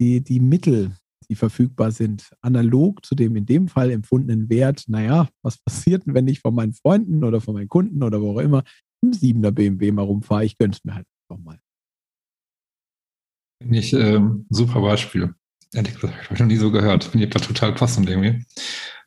[0.00, 0.96] die, die Mittel,
[1.26, 6.28] die verfügbar sind, analog zu dem in dem Fall empfundenen Wert, naja, was passiert, wenn
[6.28, 8.62] ich von meinen Freunden oder von meinen Kunden oder wo auch immer
[9.02, 10.44] im 7er BMW mal rumfahre?
[10.44, 11.58] Ich gönne es mir halt einfach mal.
[13.64, 15.34] Nicht ähm, super Beispiel.
[15.72, 17.04] Ehrlich gesagt, habe ich noch nie so gehört.
[17.04, 18.44] Finde ich aber total passend irgendwie.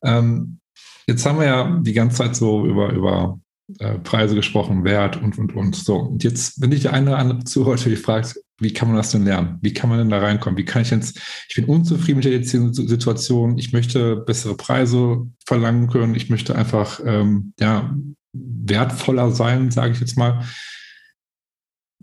[0.03, 0.59] Ähm,
[1.07, 3.39] jetzt haben wir ja die ganze Zeit so über, über
[3.79, 5.75] äh, Preise gesprochen, Wert und, und, und.
[5.75, 9.11] So, und jetzt, wenn dich der eine oder andere Zuhörer fragt, wie kann man das
[9.11, 9.59] denn lernen?
[9.61, 10.57] Wie kann man denn da reinkommen?
[10.57, 15.27] Wie kann ich jetzt, ich bin unzufrieden mit der jetzigen Situation, ich möchte bessere Preise
[15.45, 17.95] verlangen können, ich möchte einfach, ähm, ja,
[18.33, 20.45] wertvoller sein, sage ich jetzt mal.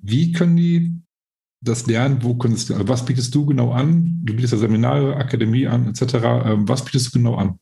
[0.01, 1.01] Wie können die
[1.61, 2.23] das lernen?
[2.23, 4.21] Wo können sie, also was bietest du genau an?
[4.23, 6.15] Du bietest ja Seminare, Akademie an, etc.
[6.45, 7.59] Ähm, was bietest du genau an?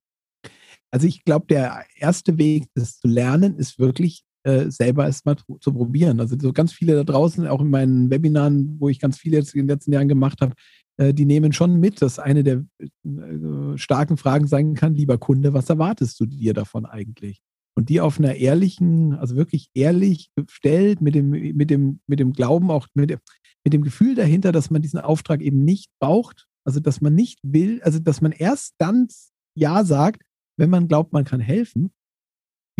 [0.91, 5.37] Also ich glaube, der erste Weg, das zu lernen, ist wirklich äh, selber es mal
[5.37, 6.21] zu probieren.
[6.21, 9.55] Also so ganz viele da draußen, auch in meinen Webinaren, wo ich ganz viele jetzt
[9.55, 10.55] in den letzten Jahren gemacht habe,
[10.97, 15.55] äh, die nehmen schon mit, dass eine der äh, starken Fragen sein kann, lieber Kunde,
[15.55, 17.41] was erwartest du dir davon eigentlich?
[17.75, 22.33] Und die auf einer ehrlichen, also wirklich ehrlich gestellt, mit dem, mit dem, mit dem
[22.33, 23.19] Glauben, auch mit dem,
[23.65, 27.39] mit dem Gefühl dahinter, dass man diesen Auftrag eben nicht braucht, also dass man nicht
[27.43, 29.09] will, also dass man erst dann
[29.55, 30.23] Ja sagt,
[30.59, 31.93] wenn man glaubt, man kann helfen,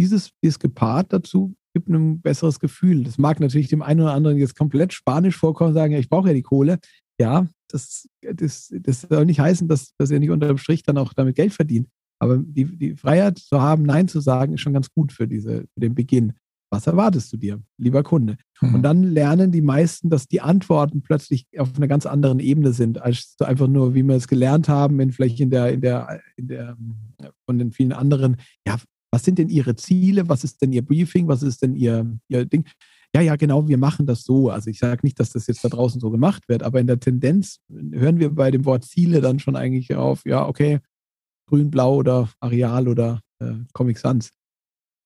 [0.03, 3.05] dieses ist gepaart dazu, gibt ein besseres Gefühl.
[3.05, 6.09] Das mag natürlich dem einen oder anderen jetzt komplett spanisch vorkommen und sagen, ja, ich
[6.09, 6.79] brauche ja die Kohle.
[7.21, 10.99] Ja, das, das, das soll nicht heißen, dass, dass er nicht unter dem Strich dann
[10.99, 11.89] auch damit Geld verdient.
[12.19, 15.61] Aber die, die Freiheit zu haben, Nein zu sagen, ist schon ganz gut für, diese,
[15.73, 16.33] für den Beginn.
[16.71, 18.39] was erwartest du dir, lieber Kunde?
[18.61, 18.75] Mhm.
[18.75, 23.01] Und dann lernen die meisten, dass die Antworten plötzlich auf einer ganz anderen Ebene sind,
[23.01, 26.21] als so einfach nur, wie wir es gelernt haben, in vielleicht in der, in der,
[26.37, 26.77] in der,
[27.47, 28.37] von den vielen anderen,
[28.67, 28.77] ja,
[29.13, 30.29] was sind denn Ihre Ziele?
[30.29, 31.29] Was ist denn Ihr Briefing?
[31.29, 32.65] Was ist denn Ihr, Ihr Ding?
[33.15, 34.49] Ja, ja, genau, wir machen das so.
[34.49, 36.99] Also ich sage nicht, dass das jetzt da draußen so gemacht wird, aber in der
[36.99, 40.81] Tendenz hören wir bei dem Wort Ziele dann schon eigentlich auf, ja, okay,
[41.47, 44.33] grün, blau oder Areal oder äh, Comic Sans.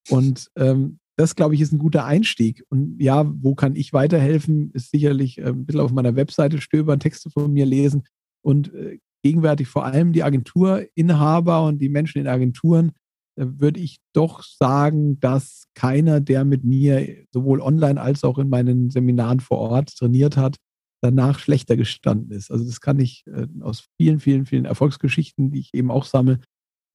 [0.08, 2.62] Und ähm, das, glaube ich, ist ein guter Einstieg.
[2.68, 4.70] Und ja, wo kann ich weiterhelfen?
[4.72, 8.04] Ist sicherlich äh, ein bisschen auf meiner Webseite stöbern, Texte von mir lesen
[8.44, 12.92] und äh, gegenwärtig vor allem die Agenturinhaber und die Menschen in Agenturen,
[13.36, 18.90] würde ich doch sagen, dass keiner, der mit mir sowohl online als auch in meinen
[18.90, 20.56] Seminaren vor Ort trainiert hat,
[21.02, 22.50] danach schlechter gestanden ist.
[22.50, 26.40] Also das kann ich äh, aus vielen, vielen, vielen Erfolgsgeschichten, die ich eben auch sammle,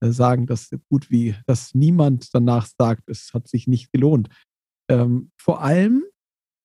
[0.04, 4.30] äh, sagen, dass gut wie, dass niemand danach sagt, es hat sich nicht gelohnt.
[4.90, 6.04] Ähm, vor allem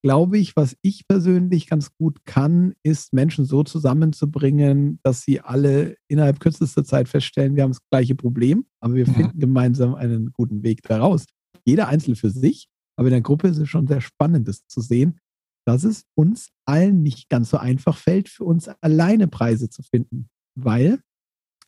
[0.02, 5.96] glaube ich, was ich persönlich ganz gut kann, ist Menschen so zusammenzubringen, dass sie alle
[6.08, 9.14] innerhalb kürzester Zeit feststellen, wir haben das gleiche Problem, aber wir mhm.
[9.14, 11.24] finden gemeinsam einen guten Weg daraus.
[11.64, 14.80] Jeder Einzelne für sich, aber in der Gruppe ist es schon sehr spannend, das zu
[14.80, 15.18] sehen,
[15.66, 20.28] dass es uns allen nicht ganz so einfach fällt, für uns alleine Preise zu finden,
[20.54, 21.00] weil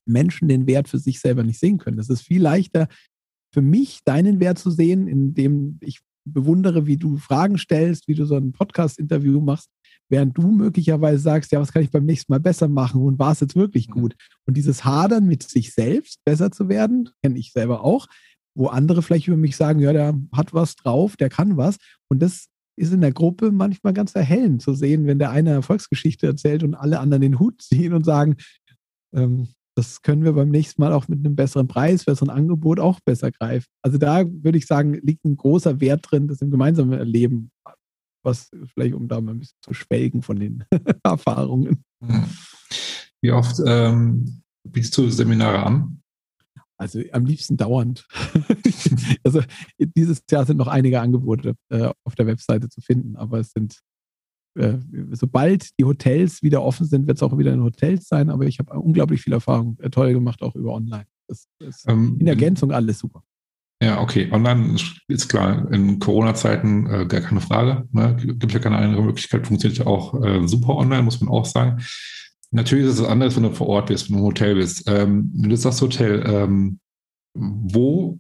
[0.07, 1.99] Menschen den Wert für sich selber nicht sehen können.
[1.99, 2.89] Es ist viel leichter
[3.53, 6.01] für mich, deinen Wert zu sehen, indem ich
[6.33, 9.69] bewundere, wie du Fragen stellst, wie du so ein Podcast-Interview machst,
[10.09, 13.33] während du möglicherweise sagst, ja, was kann ich beim nächsten Mal besser machen und war
[13.33, 13.93] es jetzt wirklich mhm.
[13.93, 14.17] gut?
[14.47, 18.07] Und dieses Hadern mit sich selbst, besser zu werden, kenne ich selber auch,
[18.55, 21.77] wo andere vielleicht über mich sagen, ja, der hat was drauf, der kann was.
[22.09, 26.27] Und das ist in der Gruppe manchmal ganz erhellend zu sehen, wenn der eine Erfolgsgeschichte
[26.27, 28.37] erzählt und alle anderen den Hut ziehen und sagen,
[29.15, 29.49] ähm,
[29.79, 33.31] das können wir beim nächsten Mal auch mit einem besseren Preis, besseren Angebot auch besser
[33.31, 33.69] greifen.
[33.81, 37.53] Also da würde ich sagen, liegt ein großer Wert drin, das im gemeinsamen Erleben,
[38.25, 40.65] was vielleicht um da mal ein bisschen zu schwelgen von den
[41.05, 41.85] Erfahrungen.
[43.23, 46.03] Wie oft ähm, bietest du Seminare an?
[46.77, 48.09] Also am liebsten dauernd.
[49.23, 49.43] also
[49.79, 53.79] dieses Jahr sind noch einige Angebote äh, auf der Webseite zu finden, aber es sind
[54.59, 54.79] äh,
[55.13, 58.59] sobald die Hotels wieder offen sind, wird es auch wieder in Hotels sein, aber ich
[58.59, 61.07] habe unglaublich viel Erfahrung, äh, toll gemacht, auch über online.
[61.29, 63.23] Das ist ähm, in Ergänzung alles super.
[63.81, 64.29] Ja, okay.
[64.33, 67.87] Online ist klar, in Corona-Zeiten äh, gar keine Frage.
[67.93, 68.17] Ne?
[68.21, 71.81] Gibt ja keine andere Möglichkeit, funktioniert ja auch äh, super online, muss man auch sagen.
[72.51, 74.85] Natürlich ist es anders, wenn du vor Ort bist, wenn du im Hotel bist.
[74.89, 76.81] Ähm, wenn du sagst Hotel, ähm,
[77.35, 78.19] wo,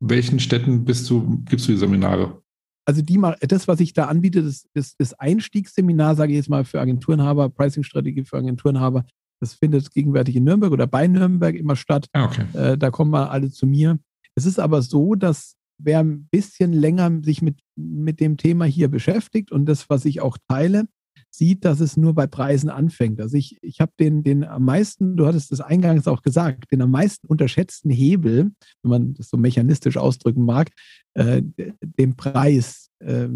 [0.00, 2.41] welchen Städten bist du, gibst du die Seminare?
[2.84, 6.64] Also die das, was ich da anbiete, das, das, das Einstiegsseminar, sage ich jetzt mal
[6.64, 9.04] für Agenturenhaber, Pricing-Strategie für Agenturenhaber,
[9.40, 12.06] das findet gegenwärtig in Nürnberg oder bei Nürnberg immer statt.
[12.12, 12.44] Ah, okay.
[12.52, 13.98] Äh, da kommen mal alle zu mir.
[14.34, 18.88] Es ist aber so, dass wer ein bisschen länger sich mit, mit dem Thema hier
[18.88, 20.86] beschäftigt und das, was ich auch teile,
[21.34, 23.20] sieht, dass es nur bei Preisen anfängt.
[23.20, 26.82] Also ich, ich habe den, den am meisten, du hattest das eingangs auch gesagt, den
[26.82, 28.52] am meisten unterschätzten Hebel,
[28.82, 30.70] wenn man das so mechanistisch ausdrücken mag,
[31.14, 31.42] äh,
[31.80, 33.28] den Preis, äh,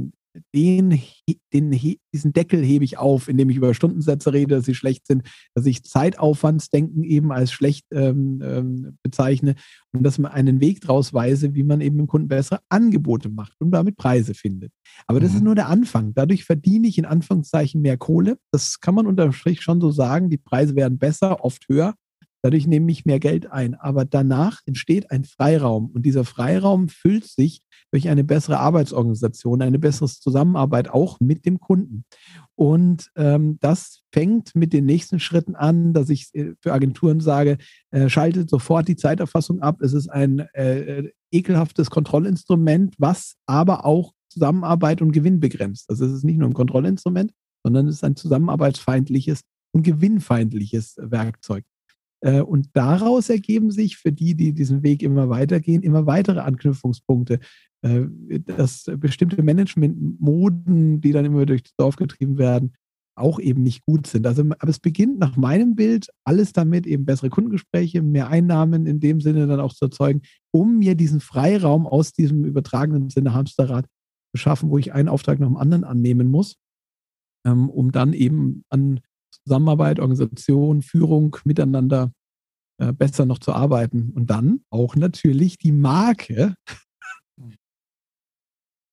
[0.54, 1.00] den,
[1.52, 5.22] den, diesen Deckel hebe ich auf, indem ich über Stundensätze rede, dass sie schlecht sind,
[5.54, 9.54] dass ich Zeitaufwandsdenken eben als schlecht ähm, ähm, bezeichne
[9.92, 13.54] und dass man einen Weg draus weise, wie man eben dem Kunden bessere Angebote macht
[13.60, 14.72] und damit Preise findet.
[15.06, 15.36] Aber das mhm.
[15.36, 16.14] ist nur der Anfang.
[16.14, 18.38] Dadurch verdiene ich in Anführungszeichen mehr Kohle.
[18.52, 20.30] Das kann man unterm Strich schon so sagen.
[20.30, 21.94] Die Preise werden besser, oft höher.
[22.46, 23.74] Dadurch nehme ich mehr Geld ein.
[23.74, 25.90] Aber danach entsteht ein Freiraum.
[25.90, 31.58] Und dieser Freiraum füllt sich durch eine bessere Arbeitsorganisation, eine bessere Zusammenarbeit auch mit dem
[31.58, 32.04] Kunden.
[32.54, 37.58] Und ähm, das fängt mit den nächsten Schritten an, dass ich äh, für Agenturen sage,
[37.90, 39.80] äh, schaltet sofort die Zeiterfassung ab.
[39.80, 45.90] Es ist ein äh, ekelhaftes Kontrollinstrument, was aber auch Zusammenarbeit und Gewinn begrenzt.
[45.90, 47.32] Also es ist nicht nur ein Kontrollinstrument,
[47.64, 49.40] sondern es ist ein zusammenarbeitsfeindliches
[49.72, 51.64] und gewinnfeindliches Werkzeug.
[52.26, 57.38] Äh, und daraus ergeben sich für die, die diesen Weg immer weitergehen, immer weitere Anknüpfungspunkte.
[57.82, 58.06] Äh,
[58.40, 62.74] dass bestimmte Management-Moden, die dann immer durchs Dorf getrieben werden,
[63.16, 64.26] auch eben nicht gut sind.
[64.26, 69.00] Also, aber es beginnt nach meinem Bild alles damit, eben bessere Kundengespräche, mehr Einnahmen in
[69.00, 70.22] dem Sinne dann auch zu erzeugen,
[70.52, 73.86] um mir diesen Freiraum aus diesem übertragenen Sinne Hamsterrad
[74.34, 76.56] zu schaffen, wo ich einen Auftrag nach dem anderen annehmen muss,
[77.46, 79.00] ähm, um dann eben an
[79.44, 82.12] Zusammenarbeit, Organisation, Führung miteinander
[82.78, 84.12] äh, besser noch zu arbeiten.
[84.14, 86.54] Und dann auch natürlich die Marke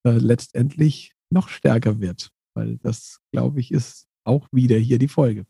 [0.05, 2.29] äh, letztendlich noch stärker wird.
[2.55, 5.45] Weil das, glaube ich, ist auch wieder hier die Folge.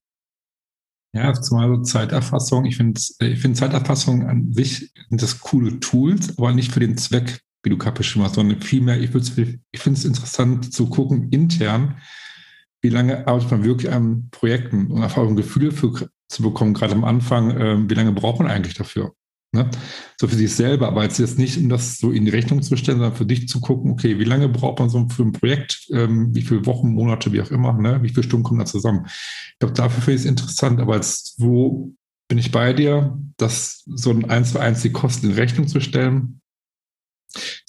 [1.16, 2.66] Ja, zumal so Zeiterfassung.
[2.66, 6.98] Ich finde ich find Zeiterfassung an sich sind das coole Tools, aber nicht für den
[6.98, 11.30] Zweck wie du gerade beschrieben hast, sondern vielmehr, ich, ich finde es interessant zu gucken,
[11.30, 11.98] intern,
[12.82, 16.94] wie lange arbeitet man wirklich an Projekten und einfach ein Gefühl für, zu bekommen, gerade
[16.94, 19.14] am Anfang, äh, wie lange braucht man eigentlich dafür?
[19.56, 19.70] Ne?
[20.20, 22.98] So für sich selber, aber jetzt nicht, um das so in die Rechnung zu stellen,
[22.98, 26.34] sondern für dich zu gucken, okay, wie lange braucht man so für ein Projekt, ähm,
[26.34, 28.02] wie viele Wochen, Monate, wie auch immer, ne?
[28.02, 29.06] wie viele Stunden kommen da zusammen?
[29.06, 31.94] Ich glaube, dafür finde ich es interessant, aber jetzt, wo
[32.28, 35.80] bin ich bei dir, dass so ein 1 zu 1 die Kosten in Rechnung zu
[35.80, 36.42] stellen,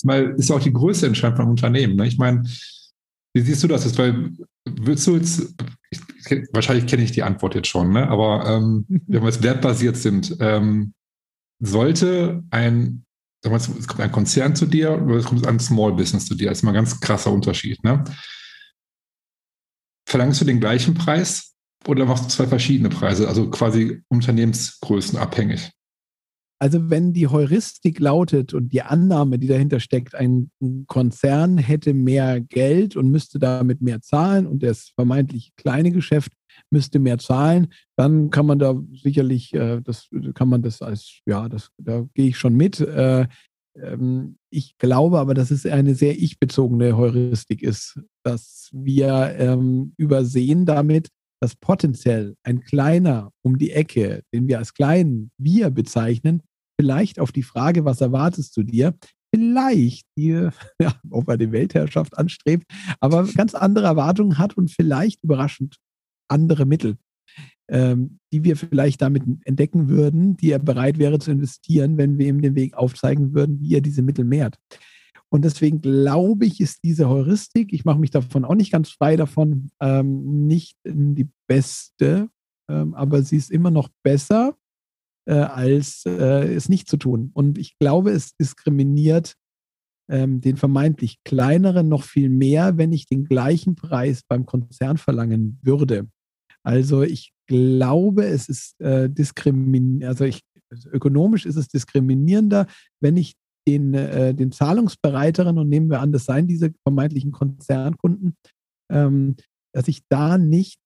[0.04, 1.96] Mal ist ja auch die größte Entscheidung von Unternehmen.
[1.96, 2.06] Ne?
[2.06, 2.42] Ich meine,
[3.34, 3.98] wie siehst du das jetzt?
[3.98, 4.32] Weil
[4.64, 5.54] würdest du jetzt,
[5.90, 6.00] ich,
[6.52, 8.08] wahrscheinlich kenne ich die Antwort jetzt schon, ne?
[8.08, 10.94] aber ähm, wenn wir jetzt wertbasiert sind, ähm,
[11.60, 13.04] sollte ein,
[13.42, 16.34] sagen wir, es kommt ein Konzern zu dir oder es kommt ein Small Business zu
[16.34, 17.82] dir, das ist mal ein ganz krasser Unterschied.
[17.84, 18.04] Ne?
[20.08, 21.54] Verlangst du den gleichen Preis
[21.86, 25.72] oder machst du zwei verschiedene Preise, also quasi Unternehmensgrößen abhängig?
[26.64, 30.50] Also wenn die Heuristik lautet und die Annahme, die dahinter steckt, ein
[30.86, 36.32] Konzern hätte mehr Geld und müsste damit mehr zahlen und das vermeintlich kleine Geschäft
[36.70, 37.66] müsste mehr zahlen,
[37.98, 42.28] dann kann man da sicherlich, äh, das kann man das als, ja, das, da gehe
[42.28, 42.80] ich schon mit.
[42.80, 43.26] Äh,
[43.76, 50.64] ähm, ich glaube aber, dass es eine sehr ich-bezogene Heuristik ist, dass wir ähm, übersehen
[50.64, 51.08] damit,
[51.42, 56.40] dass potenziell ein kleiner um die Ecke, den wir als kleinen wir bezeichnen,
[56.78, 58.94] vielleicht auf die Frage, was erwartest du dir,
[59.34, 60.48] vielleicht die,
[60.80, 62.64] ja, ob er die Weltherrschaft anstrebt,
[63.00, 65.76] aber ganz andere Erwartungen hat und vielleicht überraschend
[66.28, 66.96] andere Mittel,
[67.68, 72.28] ähm, die wir vielleicht damit entdecken würden, die er bereit wäre zu investieren, wenn wir
[72.28, 74.56] ihm den Weg aufzeigen würden, wie er diese Mittel mehrt.
[75.30, 79.16] Und deswegen glaube ich, ist diese Heuristik, ich mache mich davon auch nicht ganz frei
[79.16, 82.28] davon, ähm, nicht die beste,
[82.70, 84.56] ähm, aber sie ist immer noch besser
[85.26, 87.30] äh, als äh, es nicht zu tun.
[87.34, 89.34] Und ich glaube, es diskriminiert
[90.10, 95.58] ähm, den vermeintlich kleineren noch viel mehr, wenn ich den gleichen Preis beim Konzern verlangen
[95.62, 96.08] würde.
[96.62, 100.42] Also ich glaube, es ist äh, diskriminierend, also, ich,
[100.92, 102.66] ökonomisch ist es diskriminierender,
[103.00, 103.34] wenn ich
[103.66, 108.36] den, äh, den zahlungsbereiteren, und nehmen wir an, das seien diese vermeintlichen Konzernkunden,
[108.90, 109.36] ähm,
[109.72, 110.78] dass ich da nicht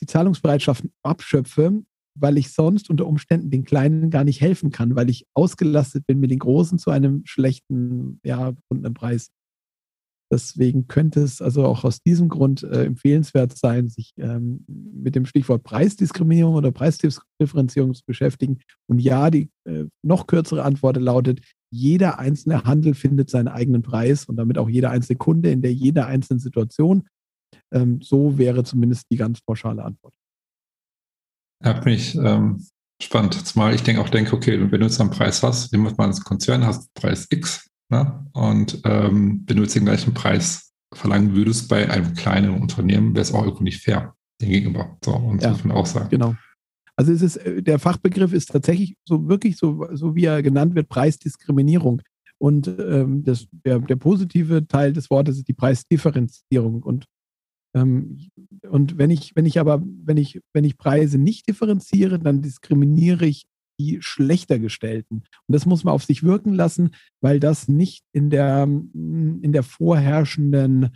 [0.00, 1.82] die Zahlungsbereitschaft abschöpfe,
[2.14, 6.20] weil ich sonst unter Umständen den Kleinen gar nicht helfen kann, weil ich ausgelastet bin
[6.20, 9.30] mit den Großen zu einem schlechten, ja, gebundenen Preis.
[10.32, 15.26] Deswegen könnte es also auch aus diesem Grund äh, empfehlenswert sein, sich ähm, mit dem
[15.26, 18.58] Stichwort Preisdiskriminierung oder Preisdifferenzierung zu beschäftigen.
[18.88, 21.40] Und ja, die äh, noch kürzere Antwort lautet,
[21.70, 25.72] jeder einzelne Handel findet seinen eigenen Preis und damit auch jeder einzelne Kunde in der
[25.72, 27.04] jeder einzelnen Situation.
[27.72, 30.14] Ähm, so wäre zumindest die ganz pauschale Antwort.
[31.64, 32.64] Ja, finde ich ähm,
[33.00, 33.34] spannend.
[33.46, 36.08] Zumal ich denke auch denke, okay, wenn du jetzt einen Preis hast, nehmen wir mal
[36.08, 38.26] als Konzern, hast Preis X, ne?
[38.32, 43.22] und ähm, wenn du jetzt den gleichen Preis verlangen würdest bei einem kleinen Unternehmen, wäre
[43.22, 44.96] es auch irgendwie nicht fair dem gegenüber.
[45.04, 46.08] So, und ja, muss man auch sagen.
[46.10, 46.34] Genau.
[46.96, 50.74] Also es ist, äh, der Fachbegriff ist tatsächlich so wirklich so, so wie er genannt
[50.74, 52.02] wird, Preisdiskriminierung.
[52.38, 56.82] Und ähm, das, der, der positive Teil des Wortes ist die Preisdifferenzierung.
[56.82, 57.06] Und
[57.74, 63.26] und wenn ich, wenn ich aber, wenn ich, wenn ich Preise nicht differenziere, dann diskriminiere
[63.26, 63.46] ich
[63.80, 65.24] die schlechter gestellten.
[65.46, 69.64] Und das muss man auf sich wirken lassen, weil das nicht in der, in der
[69.64, 70.90] vorherrschenden,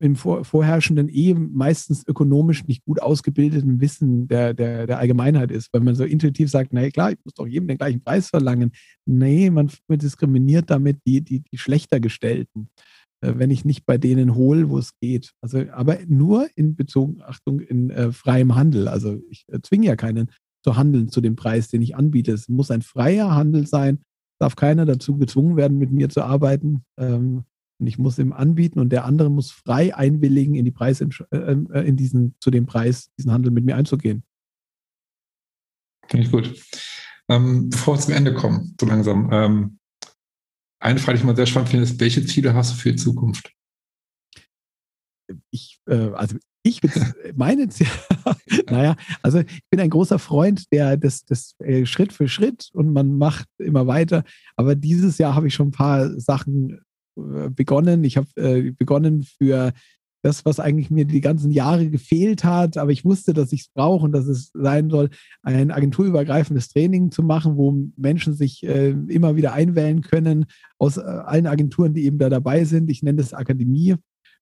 [0.00, 5.68] im vor, vorherrschenden eh meistens ökonomisch nicht gut ausgebildeten Wissen der, der, der Allgemeinheit ist.
[5.72, 8.72] Weil man so intuitiv sagt, na klar, ich muss doch jedem den gleichen Preis verlangen.
[9.04, 12.70] Nee, man diskriminiert damit die, die, die schlechter gestellten.
[13.24, 15.32] Äh, wenn ich nicht bei denen hole, wo es geht.
[15.40, 18.88] Also, aber nur in Bezug, Achtung, in äh, freiem Handel.
[18.88, 20.30] Also ich äh, zwinge ja keinen
[20.62, 22.32] zu handeln zu dem Preis, den ich anbiete.
[22.32, 24.00] Es muss ein freier Handel sein.
[24.38, 26.84] Darf keiner dazu gezwungen werden, mit mir zu arbeiten.
[26.98, 27.44] Ähm,
[27.80, 31.06] und ich muss ihm anbieten und der andere muss frei einwilligen, in die Preis, äh,
[31.30, 34.22] äh, in diesen, zu dem Preis, diesen Handel mit mir einzugehen.
[36.08, 36.54] Finde ich gut.
[37.28, 39.78] Ähm, bevor wir zum Ende kommen, so langsam, ähm,
[40.84, 42.96] eine Frage, die ich mal sehr spannend finde, ist, welche Ziele hast du für die
[42.96, 43.52] Zukunft?
[45.50, 46.80] Ich, äh, also ich
[47.34, 47.68] meine,
[48.70, 52.92] naja, also ich bin ein großer Freund, der das, das äh, Schritt für Schritt und
[52.92, 54.24] man macht immer weiter.
[54.56, 56.80] Aber dieses Jahr habe ich schon ein paar Sachen
[57.16, 58.04] äh, begonnen.
[58.04, 59.72] Ich habe äh, begonnen für
[60.24, 63.68] das, was eigentlich mir die ganzen Jahre gefehlt hat, aber ich wusste, dass ich es
[63.68, 65.10] brauche und dass es sein soll,
[65.42, 70.46] ein agenturübergreifendes Training zu machen, wo Menschen sich äh, immer wieder einwählen können
[70.78, 72.88] aus äh, allen Agenturen, die eben da dabei sind.
[72.88, 73.96] Ich nenne das Akademie,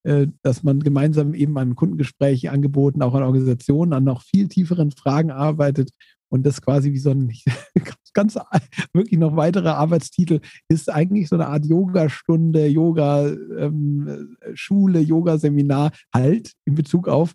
[0.05, 4.93] äh, dass man gemeinsam eben an Kundengesprächen angeboten, auch an Organisationen, an noch viel tieferen
[4.93, 5.91] Fragen arbeitet
[6.29, 7.33] und das quasi wie so ein,
[8.13, 8.37] ganz
[8.93, 16.75] wirklich noch weiterer Arbeitstitel ist eigentlich so eine Art Yoga-Stunde, Yoga-Schule, ähm, Yoga-Seminar halt in
[16.75, 17.35] Bezug auf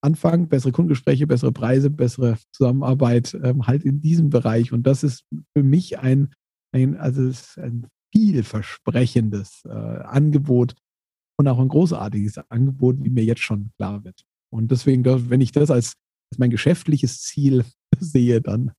[0.00, 4.72] Anfang, bessere Kundengespräche, bessere Preise, bessere Zusammenarbeit ähm, halt in diesem Bereich.
[4.72, 5.24] Und das ist
[5.56, 6.32] für mich ein,
[6.72, 10.74] ein also ein vielversprechendes äh, Angebot
[11.36, 14.22] und auch ein großartiges Angebot, wie mir jetzt schon klar wird.
[14.50, 15.94] Und deswegen, wenn ich das als,
[16.30, 17.64] als mein geschäftliches Ziel
[17.98, 18.72] sehe, dann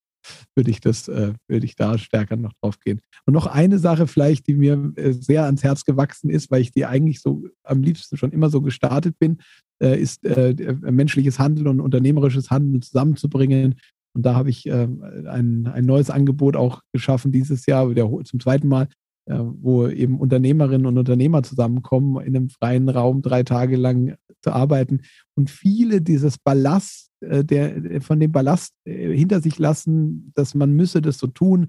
[0.55, 3.01] würde ich das, äh, würde ich da stärker noch drauf gehen.
[3.25, 6.71] Und noch eine Sache vielleicht, die mir äh, sehr ans Herz gewachsen ist, weil ich
[6.71, 9.39] die eigentlich so am liebsten schon immer so gestartet bin,
[9.81, 13.75] äh, ist äh, menschliches Handeln und unternehmerisches Handeln zusammenzubringen.
[14.13, 14.87] Und da habe ich äh,
[15.27, 18.87] ein, ein neues Angebot auch geschaffen dieses Jahr, der, zum zweiten Mal, äh,
[19.29, 25.01] wo eben Unternehmerinnen und Unternehmer zusammenkommen, in einem freien Raum drei Tage lang zu arbeiten
[25.35, 30.73] und viele dieses Ballast, äh, der, von dem Ballast äh, hinter sich lassen, dass man
[30.73, 31.67] müsse das so tun.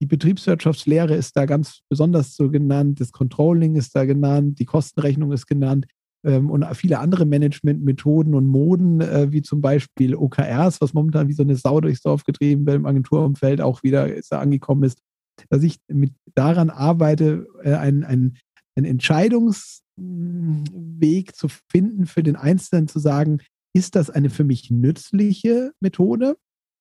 [0.00, 5.32] Die Betriebswirtschaftslehre ist da ganz besonders so genannt, das Controlling ist da genannt, die Kostenrechnung
[5.32, 5.86] ist genannt
[6.24, 11.42] ähm, und viele andere Managementmethoden und Moden, wie zum Beispiel OKRs, was momentan wie so
[11.42, 15.00] eine Sau durchs Dorf getrieben wird im Agenturumfeld auch wieder ist da angekommen ist,
[15.48, 18.38] dass ich mit daran arbeite, ein, ein,
[18.76, 23.38] ein Entscheidungs, Weg zu finden für den Einzelnen zu sagen,
[23.74, 26.36] ist das eine für mich nützliche Methode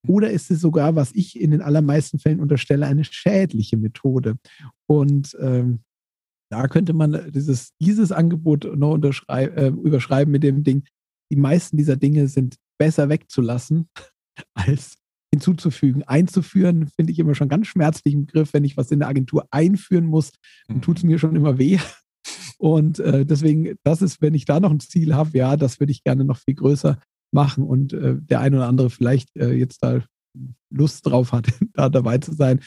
[0.08, 4.38] oder ist es sogar, was ich in den allermeisten Fällen unterstelle, eine schädliche Methode?
[4.88, 5.80] Und ähm,
[6.52, 9.00] da könnte man dieses, dieses Angebot noch
[9.30, 10.84] äh, überschreiben mit dem Ding,
[11.32, 13.90] die meisten dieser Dinge sind besser wegzulassen,
[14.54, 14.98] als
[15.36, 16.04] hinzuzufügen.
[16.04, 18.54] Einzuführen finde ich immer schon ganz schmerzlichen Begriff.
[18.54, 20.32] Wenn ich was in der Agentur einführen muss,
[20.68, 21.78] dann tut es mir schon immer weh.
[22.58, 25.92] Und äh, deswegen, das ist, wenn ich da noch ein Ziel habe, ja, das würde
[25.92, 27.00] ich gerne noch viel größer
[27.32, 30.02] machen und äh, der eine oder andere vielleicht äh, jetzt da
[30.70, 32.62] Lust drauf hat, da dabei zu sein.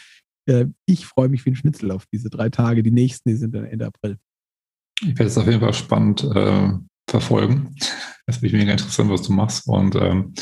[0.46, 2.82] Äh, ich freue mich wie ein Schnitzel auf diese drei Tage.
[2.82, 4.18] Die nächsten, die sind dann Ende April.
[5.00, 6.72] Ich werde es auf jeden Fall spannend äh,
[7.08, 7.74] verfolgen.
[8.26, 9.66] Das würde mich mega interessieren, was du machst.
[9.66, 10.34] Und ähm,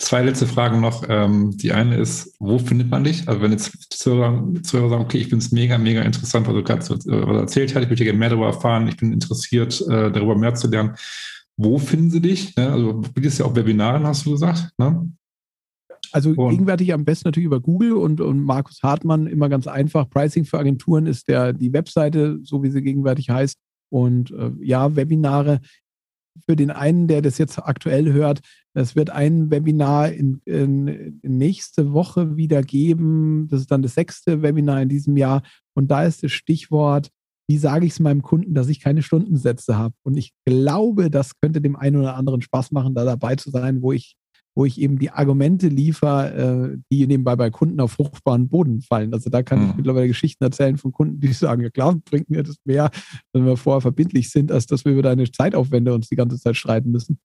[0.00, 1.04] zwei letzte Fragen noch.
[1.08, 3.28] Ähm, die eine ist, wo findet man dich?
[3.28, 6.62] Also wenn jetzt Zuhörer, Zuhörer sagen, okay, ich finde es mega, mega interessant, was du
[6.62, 10.36] gerade äh, erzählt hast, ich möchte gerne mehr darüber erfahren, ich bin interessiert, äh, darüber
[10.36, 10.96] mehr zu lernen.
[11.56, 12.56] Wo finden sie dich?
[12.56, 12.70] Ne?
[12.70, 14.70] Also du bietest ja auch Webinaren, hast du gesagt.
[14.78, 15.12] Ne?
[16.12, 16.50] Also und.
[16.50, 20.08] gegenwärtig am besten natürlich über Google und, und Markus Hartmann immer ganz einfach.
[20.08, 23.58] Pricing für Agenturen ist der, die Webseite, so wie sie gegenwärtig heißt.
[23.90, 25.60] Und äh, ja, Webinare
[26.46, 28.40] für den einen, der das jetzt aktuell hört,
[28.74, 30.88] es wird ein Webinar in, in,
[31.22, 33.48] in, nächste Woche wieder geben.
[33.50, 35.42] Das ist dann das sechste Webinar in diesem Jahr.
[35.74, 37.10] Und da ist das Stichwort,
[37.48, 39.94] wie sage ich es meinem Kunden, dass ich keine Stundensätze habe.
[40.04, 43.82] Und ich glaube, das könnte dem einen oder anderen Spaß machen, da dabei zu sein,
[43.82, 44.14] wo ich
[44.54, 49.14] wo ich eben die Argumente liefere, äh, die nebenbei bei Kunden auf fruchtbaren Boden fallen.
[49.14, 49.70] Also da kann mhm.
[49.70, 52.90] ich mittlerweile Geschichten erzählen von Kunden, die sagen, ja klar, bringt mir das mehr,
[53.32, 56.56] wenn wir vorher verbindlich sind, als dass wir über deine Zeitaufwände uns die ganze Zeit
[56.56, 57.20] streiten müssen.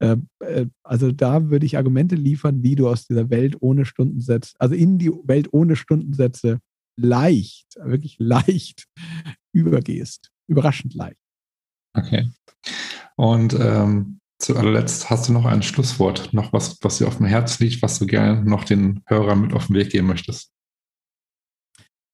[0.00, 4.54] Ähm, äh, also da würde ich Argumente liefern, wie du aus dieser Welt ohne Stundensätze,
[4.58, 6.60] also in die Welt ohne Stundensätze
[6.96, 8.86] leicht, wirklich leicht
[9.52, 10.30] übergehst.
[10.46, 11.18] Überraschend leicht.
[11.94, 12.30] Okay.
[13.16, 17.26] Und ähm, zu allerletzt hast du noch ein Schlusswort, noch was, was dir auf dem
[17.26, 20.52] Herz liegt, was du gerne noch den Hörern mit auf den Weg geben möchtest.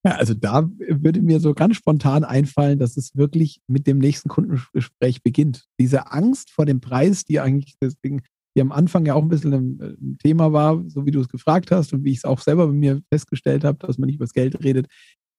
[0.07, 4.29] Ja, also da würde mir so ganz spontan einfallen, dass es wirklich mit dem nächsten
[4.29, 5.65] Kundengespräch beginnt.
[5.81, 8.23] Diese Angst vor dem Preis, die eigentlich Ding,
[8.55, 11.71] die am Anfang ja auch ein bisschen ein Thema war, so wie du es gefragt
[11.71, 14.27] hast und wie ich es auch selber bei mir festgestellt habe, dass man nicht über
[14.27, 14.89] das Geld redet,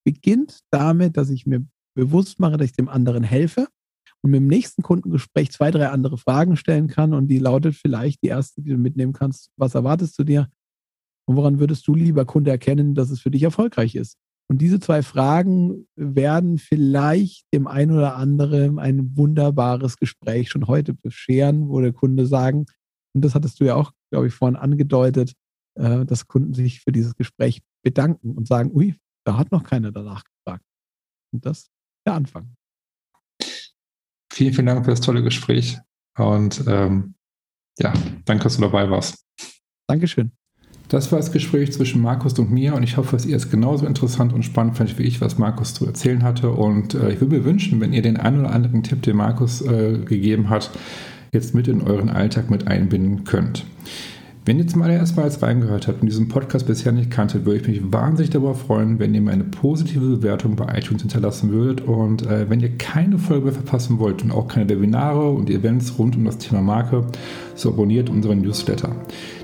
[0.03, 1.65] beginnt damit, dass ich mir
[1.95, 3.67] bewusst mache, dass ich dem anderen helfe
[4.25, 8.23] und mit dem nächsten Kundengespräch zwei, drei andere Fragen stellen kann und die lautet vielleicht
[8.23, 10.49] die erste, die du mitnehmen kannst, was erwartest du dir
[11.27, 14.17] und woran würdest du, lieber Kunde, erkennen, dass es für dich erfolgreich ist?
[14.49, 20.95] Und diese zwei Fragen werden vielleicht dem einen oder anderen ein wunderbares Gespräch schon heute
[20.95, 22.65] bescheren, wo der Kunde sagen,
[23.13, 25.33] und das hattest du ja auch, glaube ich, vorhin angedeutet,
[25.75, 29.91] äh, dass Kunden sich für dieses Gespräch bedanken und sagen, ui, da hat noch keiner
[29.91, 30.65] danach gefragt.
[31.31, 31.71] Und das ist
[32.07, 32.55] der Anfang.
[34.35, 35.77] Vielen, vielen Dank für das tolle Gespräch.
[36.17, 37.13] Und ähm,
[37.79, 37.93] ja,
[38.25, 39.23] danke, dass du dabei warst.
[39.87, 40.31] Dankeschön.
[40.89, 43.85] Das war das Gespräch zwischen Markus und mir und ich hoffe, dass ihr es genauso
[43.85, 46.51] interessant und spannend fandet wie ich, was Markus zu erzählen hatte.
[46.51, 49.61] Und äh, ich würde mir wünschen, wenn ihr den einen oder anderen Tipp, den Markus
[49.61, 50.69] äh, gegeben hat,
[51.31, 53.65] jetzt mit in euren Alltag mit einbinden könnt.
[54.47, 57.61] Wenn ihr zum allerersten Mal als reingehört habt und diesen Podcast bisher nicht kanntet, würde
[57.61, 61.81] ich mich wahnsinnig darüber freuen, wenn ihr mir eine positive Bewertung bei iTunes hinterlassen würdet.
[61.87, 65.97] Und äh, wenn ihr keine Folge mehr verpassen wollt und auch keine Webinare und Events
[65.97, 67.07] rund um das Thema Marke,
[67.55, 68.95] so abonniert unseren Newsletter.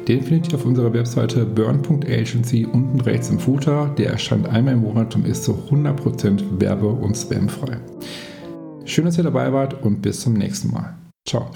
[0.08, 3.92] Den findet ihr auf unserer Webseite burn.agency unten rechts im Footer.
[3.98, 7.78] Der erscheint einmal im Monat und ist zu 100% werbe- und spamfrei.
[8.86, 10.96] Schön, dass ihr dabei wart und bis zum nächsten Mal.
[11.28, 11.50] Ciao.